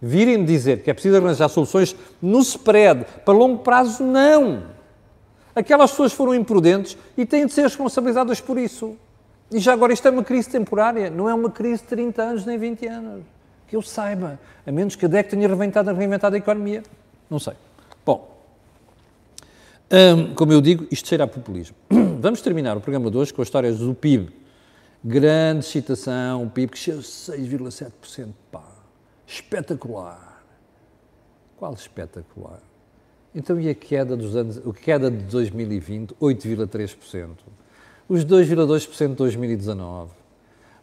Virem 0.00 0.44
dizer 0.44 0.84
que 0.84 0.90
é 0.92 0.94
preciso 0.94 1.16
arranjar 1.16 1.48
soluções 1.48 1.96
no 2.22 2.38
spread 2.42 3.04
para 3.24 3.34
longo 3.34 3.58
prazo, 3.58 4.04
não. 4.04 4.68
Aquelas 5.52 5.90
pessoas 5.90 6.12
foram 6.12 6.32
imprudentes 6.32 6.96
e 7.18 7.26
têm 7.26 7.44
de 7.44 7.52
ser 7.52 7.62
responsabilizadas 7.62 8.40
por 8.40 8.56
isso. 8.56 8.96
E 9.50 9.58
já 9.58 9.72
agora, 9.72 9.92
isto 9.92 10.06
é 10.06 10.12
uma 10.12 10.22
crise 10.22 10.48
temporária, 10.48 11.10
não 11.10 11.28
é 11.28 11.34
uma 11.34 11.50
crise 11.50 11.82
de 11.82 11.88
30 11.88 12.22
anos 12.22 12.46
nem 12.46 12.56
20 12.56 12.86
anos. 12.86 13.24
Que 13.66 13.74
eu 13.74 13.82
saiba, 13.82 14.38
a 14.64 14.70
menos 14.70 14.94
que 14.94 15.06
a 15.06 15.08
DEC 15.08 15.30
tenha 15.30 15.48
reinventado, 15.48 15.92
reinventado 15.92 16.36
a 16.36 16.38
economia. 16.38 16.84
Não 17.28 17.40
sei. 17.40 17.54
Hum, 19.94 20.34
como 20.34 20.50
eu 20.54 20.62
digo, 20.62 20.86
isto 20.90 21.06
cheira 21.06 21.24
a 21.24 21.26
populismo. 21.26 21.76
Vamos 22.18 22.40
terminar 22.40 22.78
o 22.78 22.80
programa 22.80 23.10
de 23.10 23.18
hoje 23.18 23.34
com 23.34 23.42
as 23.42 23.48
histórias 23.48 23.78
do 23.78 23.94
PIB. 23.94 24.30
Grande 25.04 25.66
citação, 25.66 26.44
o 26.44 26.48
PIB 26.48 26.72
que 26.72 26.78
chegou 26.78 27.00
a 27.00 27.02
6,7%. 27.02 28.28
Pá, 28.50 28.64
espetacular. 29.26 30.42
Qual 31.58 31.74
espetacular? 31.74 32.62
Então, 33.34 33.60
e 33.60 33.68
a 33.68 33.74
queda 33.74 34.16
dos 34.16 34.34
anos, 34.34 34.56
a 34.56 34.72
queda 34.72 35.10
de 35.10 35.24
2020, 35.24 36.14
8,3%. 36.14 37.28
Os 38.08 38.24
2,2% 38.24 39.08
de 39.08 39.14
2019. 39.14 40.10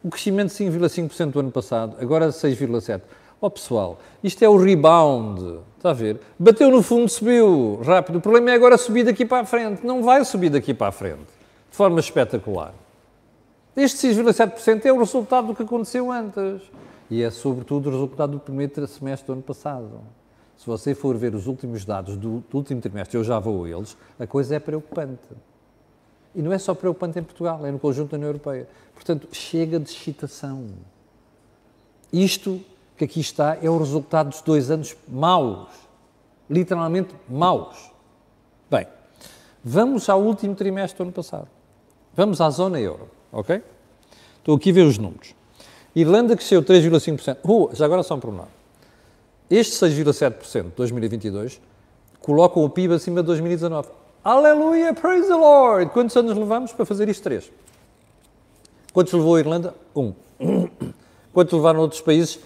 O 0.04 0.10
crescimento 0.10 0.50
de 0.50 0.66
5,5% 0.66 1.32
do 1.32 1.40
ano 1.40 1.52
passado, 1.52 1.98
agora 2.00 2.30
6,7%. 2.30 3.02
Oh, 3.42 3.50
pessoal, 3.50 4.00
isto 4.22 4.44
é 4.44 4.50
o 4.50 4.58
rebound, 4.58 5.60
está 5.78 5.92
a 5.92 5.94
ver? 5.94 6.20
Bateu 6.38 6.70
no 6.70 6.84
fundo, 6.84 7.08
subiu 7.08 7.80
rápido. 7.86 8.18
O 8.18 8.22
problema 8.22 8.52
é 8.52 8.54
agora 8.54 8.78
subir 8.78 9.06
daqui 9.06 9.26
para 9.26 9.44
a 9.44 9.46
frente. 9.46 9.86
Não 9.86 10.04
vai 10.04 10.26
subir 10.26 10.50
daqui 10.50 10.74
para 10.74 10.88
a 10.88 10.92
frente, 10.92 11.30
de 11.70 11.78
forma 11.78 12.02
espetacular. 12.02 12.74
Este 13.78 14.10
6,7% 14.10 14.86
é 14.86 14.92
o 14.92 15.00
resultado 15.00 15.48
do 15.48 15.56
que 15.56 15.64
aconteceu 15.64 16.12
antes. 16.12 16.62
E 17.10 17.24
é, 17.24 17.32
sobretudo, 17.32 17.88
o 17.88 17.92
resultado 17.94 18.34
do 18.34 18.40
primeiro 18.40 18.86
semestre 18.86 19.28
do 19.28 19.34
ano 19.34 19.42
passado. 19.42 20.02
Se 20.58 20.68
você 20.68 20.94
for 20.94 21.16
ver 21.16 21.34
os 21.34 21.48
últimos 21.48 21.86
dados 21.86 22.18
do, 22.18 22.44
do 22.50 22.58
último 22.58 22.82
trimestre, 22.82 23.18
eu 23.18 23.24
já 23.24 23.40
vou 23.40 23.64
a 23.64 23.70
eles, 23.70 23.96
a 24.20 24.28
coisa 24.28 24.56
é 24.56 24.60
preocupante. 24.60 25.30
E 26.36 26.42
não 26.42 26.52
é 26.52 26.58
só 26.58 26.74
preocupante 26.74 27.18
em 27.18 27.24
Portugal, 27.24 27.66
é 27.66 27.72
no 27.72 27.80
conjunto 27.80 28.12
da 28.12 28.18
União 28.18 28.30
Europeia. 28.30 28.68
Portanto, 28.94 29.30
chega 29.32 29.80
de 29.80 29.90
excitação. 29.90 30.66
Isto 32.12 32.60
que 33.00 33.06
aqui 33.06 33.22
está 33.22 33.58
é 33.62 33.70
o 33.70 33.78
resultado 33.78 34.30
dos 34.30 34.42
dois 34.42 34.70
anos 34.70 34.96
maus. 35.08 35.70
Literalmente 36.50 37.16
maus. 37.30 37.92
Bem, 38.70 38.86
vamos 39.64 40.10
ao 40.10 40.22
último 40.22 40.54
trimestre 40.54 40.98
do 40.98 41.04
ano 41.04 41.14
passado. 41.14 41.48
Vamos 42.14 42.42
à 42.42 42.50
zona 42.50 42.78
euro, 42.78 43.10
ok? 43.32 43.64
Estou 44.38 44.58
aqui 44.58 44.72
a 44.72 44.74
ver 44.74 44.86
os 44.86 44.98
números. 44.98 45.34
Irlanda 45.96 46.36
cresceu 46.36 46.62
3,5%. 46.62 47.38
Uh, 47.46 47.74
já 47.74 47.86
agora 47.86 48.04
só 48.04 48.16
um 48.16 48.20
pormenor. 48.20 48.48
Este 49.50 49.74
6,7% 49.74 50.64
de 50.64 50.70
2022 50.72 51.62
colocam 52.20 52.66
o 52.66 52.70
PIB 52.70 52.96
acima 52.96 53.22
de 53.22 53.28
2019. 53.28 53.88
Aleluia, 54.22 54.94
praise 54.94 55.28
the 55.28 55.36
Lord! 55.36 55.92
Quantos 55.94 56.18
anos 56.18 56.38
levamos 56.38 56.74
para 56.74 56.86
fazer 56.86 57.08
isto? 57.08 57.24
Três. 57.24 57.50
Quantos 58.92 59.14
levou 59.14 59.38
a 59.38 59.40
Irlanda? 59.40 59.74
Um. 59.96 60.14
Quantos 61.32 61.54
levaram 61.54 61.80
outros 61.80 62.02
países? 62.02 62.40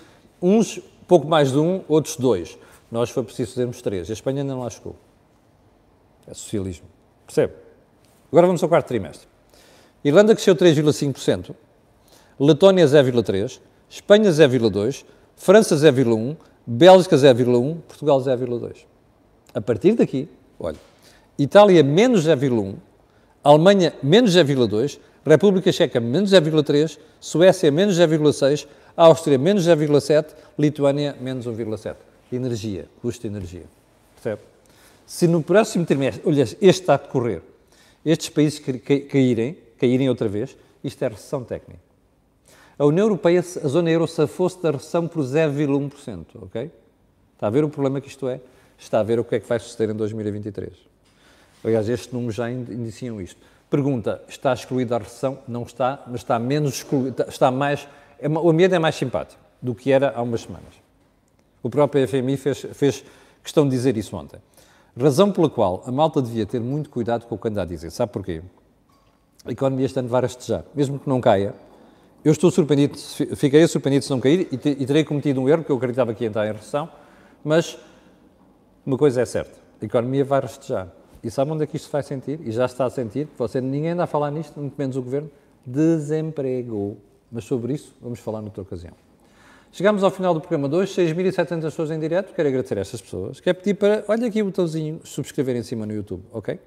Uns 0.43 0.81
pouco 1.07 1.25
mais 1.25 1.53
de 1.53 1.57
um, 1.57 1.81
outros 1.87 2.17
dois. 2.17 2.57
Nós 2.91 3.09
foi 3.09 3.23
preciso 3.23 3.51
fazermos 3.53 3.81
três. 3.81 4.09
A 4.09 4.13
Espanha 4.13 4.41
ainda 4.41 4.53
não 4.53 4.61
lá 4.61 4.69
chegou. 4.69 4.97
É 6.27 6.33
socialismo. 6.33 6.85
Percebe? 7.25 7.53
Agora 8.29 8.47
vamos 8.47 8.61
ao 8.61 8.67
quarto 8.67 8.87
trimestre. 8.87 9.27
Irlanda 10.03 10.35
cresceu 10.35 10.53
3,5%, 10.53 11.55
Letónia 12.37 12.85
0,3%, 12.85 13.61
Espanha 13.89 14.29
0,2%, 14.29 15.05
França 15.35 15.75
0,1%, 15.75 16.35
Bélgica 16.65 17.15
0,1, 17.15 17.77
Portugal 17.87 18.19
0,2. 18.19 18.85
A 19.53 19.61
partir 19.61 19.93
daqui, 19.93 20.27
olha, 20.59 20.77
Itália 21.37 21.83
menos 21.83 22.27
0,1, 22.27 22.75
Alemanha 23.43 23.93
menos 24.03 24.35
0,2, 24.35 24.99
República 25.25 25.71
Checa 25.71 25.99
menos 25.99 26.31
0,3, 26.31 26.97
Suécia 27.19 27.71
menos 27.71 27.97
0,6, 27.97 28.67
Áustria, 28.95 29.37
menos 29.37 29.67
0,7%, 29.67 30.33
Lituânia, 30.57 31.15
menos 31.19 31.45
1,7%. 31.47 31.95
Energia, 32.31 32.87
custo 33.01 33.21
de 33.21 33.27
energia. 33.27 33.65
Percebe? 34.15 34.41
Se 35.05 35.27
no 35.27 35.43
próximo 35.43 35.85
trimestre, 35.85 36.23
olha, 36.25 36.41
este 36.41 36.61
está 36.61 36.95
a 36.95 36.97
decorrer, 36.97 37.41
estes 38.05 38.29
países 38.29 38.59
caírem, 39.09 39.57
caírem 39.77 40.09
outra 40.09 40.27
vez, 40.27 40.57
isto 40.83 41.03
é 41.03 41.07
recessão 41.07 41.43
técnica. 41.43 41.79
A 42.77 42.85
União 42.85 43.05
Europeia, 43.05 43.39
a 43.39 43.67
zona 43.67 43.91
euro, 43.91 44.07
se 44.07 44.25
fosse 44.25 44.61
da 44.61 44.71
recessão 44.71 45.07
por 45.07 45.23
0,1%, 45.23 46.25
ok? 46.41 46.71
Está 47.35 47.47
a 47.47 47.49
ver 47.49 47.63
o 47.63 47.69
problema 47.69 48.01
que 48.01 48.07
isto 48.07 48.27
é? 48.27 48.41
Está 48.77 48.99
a 48.99 49.03
ver 49.03 49.19
o 49.19 49.23
que 49.23 49.35
é 49.35 49.39
que 49.39 49.47
vai 49.47 49.59
suceder 49.59 49.93
em 49.93 49.97
2023. 49.97 50.71
Aliás, 51.63 51.87
estes 51.87 52.11
números 52.11 52.35
já 52.35 52.49
indiciam 52.49 53.21
isto. 53.21 53.39
Pergunta, 53.69 54.21
está 54.27 54.53
excluída 54.53 54.95
a 54.95 54.99
recessão? 54.99 55.39
Não 55.47 55.63
está, 55.63 56.03
mas 56.07 56.21
está 56.21 56.37
menos 56.37 56.85
está 57.27 57.49
mais, 57.49 57.87
é, 58.23 58.29
o 58.29 58.49
ambiente 58.49 58.73
é 58.73 58.79
mais 58.79 58.95
simpático 58.95 59.41
do 59.61 59.75
que 59.75 59.91
era 59.91 60.13
há 60.15 60.21
umas 60.21 60.41
semanas. 60.41 60.73
O 61.61 61.69
próprio 61.69 62.07
FMI 62.07 62.37
fez, 62.37 62.65
fez 62.73 63.05
questão 63.43 63.65
de 63.65 63.71
dizer 63.71 63.97
isso 63.97 64.15
ontem. 64.15 64.39
Razão 64.97 65.31
pela 65.31 65.49
qual 65.49 65.83
a 65.85 65.91
malta 65.91 66.21
devia 66.21 66.45
ter 66.45 66.59
muito 66.59 66.89
cuidado 66.89 67.25
com 67.25 67.35
o 67.35 67.37
que 67.37 67.47
anda 67.47 67.61
a 67.61 67.65
dizer. 67.65 67.91
Sabe 67.91 68.11
porquê? 68.11 68.41
A 69.45 69.51
economia 69.51 69.85
este 69.85 69.99
ano 69.99 70.07
vai 70.07 70.21
rastejar. 70.21 70.63
Mesmo 70.73 70.99
que 70.99 71.09
não 71.09 71.19
caia, 71.19 71.53
eu 72.23 72.31
estou 72.31 72.49
surpreendido, 72.49 72.97
fiquei 73.35 73.67
surpreendido 73.67 74.05
se 74.05 74.11
não 74.11 74.19
cair 74.19 74.47
e, 74.51 74.55
e 74.55 74.85
terei 74.85 75.03
cometido 75.03 75.41
um 75.41 75.49
erro, 75.49 75.59
porque 75.59 75.71
eu 75.71 75.77
acreditava 75.77 76.13
que 76.13 76.23
ia 76.23 76.29
entrar 76.29 76.47
em 76.47 76.53
recessão, 76.53 76.89
mas 77.43 77.77
uma 78.85 78.97
coisa 78.97 79.21
é 79.21 79.25
certa, 79.25 79.59
a 79.81 79.85
economia 79.85 80.23
vai 80.23 80.39
rastejar. 80.39 80.87
E 81.21 81.29
sabe 81.29 81.51
onde 81.51 81.63
é 81.63 81.67
que 81.67 81.75
isto 81.75 81.89
vai 81.89 82.03
sentir? 82.03 82.39
E 82.43 82.51
já 82.51 82.65
está 82.65 82.85
a 82.85 82.89
sentir, 82.89 83.27
você, 83.37 83.59
ninguém 83.59 83.91
anda 83.91 84.03
a 84.03 84.07
falar 84.07 84.31
nisto, 84.31 84.57
muito 84.59 84.75
menos 84.77 84.95
o 84.95 85.01
Governo, 85.01 85.29
desemprego. 85.65 86.97
Mas 87.33 87.45
sobre 87.45 87.73
isso 87.73 87.95
vamos 87.99 88.19
falar 88.19 88.41
noutra 88.41 88.61
ocasião. 88.61 88.93
Chegamos 89.71 90.03
ao 90.03 90.11
final 90.11 90.35
do 90.35 90.39
programa 90.39 90.69
de 90.69 90.75
hoje, 90.75 90.93
6.700 90.93 91.61
pessoas 91.63 91.89
em 91.89 91.99
direto, 91.99 92.31
quero 92.35 92.47
agradecer 92.47 92.77
a 92.77 92.81
estas 92.81 93.01
pessoas. 93.01 93.39
Quero 93.39 93.57
pedir 93.57 93.73
para, 93.73 94.05
olha 94.07 94.27
aqui 94.27 94.39
o 94.39 94.45
botãozinho, 94.45 95.01
subscrever 95.03 95.55
em 95.55 95.63
cima 95.63 95.83
no 95.87 95.93
YouTube, 95.93 96.23
ok? 96.31 96.59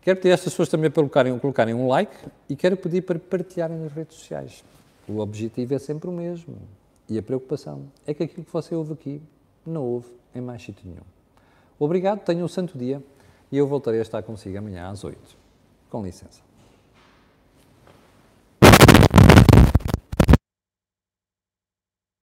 Quero 0.00 0.16
pedir 0.16 0.30
a 0.30 0.34
estas 0.34 0.54
pessoas 0.54 0.70
também 0.70 0.90
para 0.90 1.02
colocarem, 1.02 1.38
colocarem 1.38 1.74
um 1.74 1.86
like 1.86 2.16
e 2.48 2.56
quero 2.56 2.78
pedir 2.78 3.02
para 3.02 3.18
partilharem 3.18 3.76
nas 3.76 3.92
redes 3.92 4.16
sociais. 4.16 4.64
O 5.06 5.18
objetivo 5.18 5.74
é 5.74 5.78
sempre 5.78 6.08
o 6.08 6.12
mesmo. 6.12 6.56
E 7.10 7.18
a 7.18 7.22
preocupação 7.22 7.84
é 8.06 8.14
que 8.14 8.22
aquilo 8.22 8.44
que 8.44 8.52
você 8.52 8.74
ouve 8.74 8.94
aqui 8.94 9.20
não 9.66 9.84
houve 9.84 10.08
em 10.34 10.40
mais 10.40 10.62
sítio 10.62 10.88
nenhum. 10.88 11.04
Obrigado, 11.78 12.20
tenham 12.20 12.46
um 12.46 12.48
santo 12.48 12.78
dia 12.78 13.02
e 13.52 13.58
eu 13.58 13.66
voltarei 13.66 14.00
a 14.00 14.02
estar 14.02 14.22
consigo 14.22 14.56
amanhã 14.56 14.88
às 14.88 15.04
8. 15.04 15.18
Com 15.90 16.02
licença. 16.02 16.47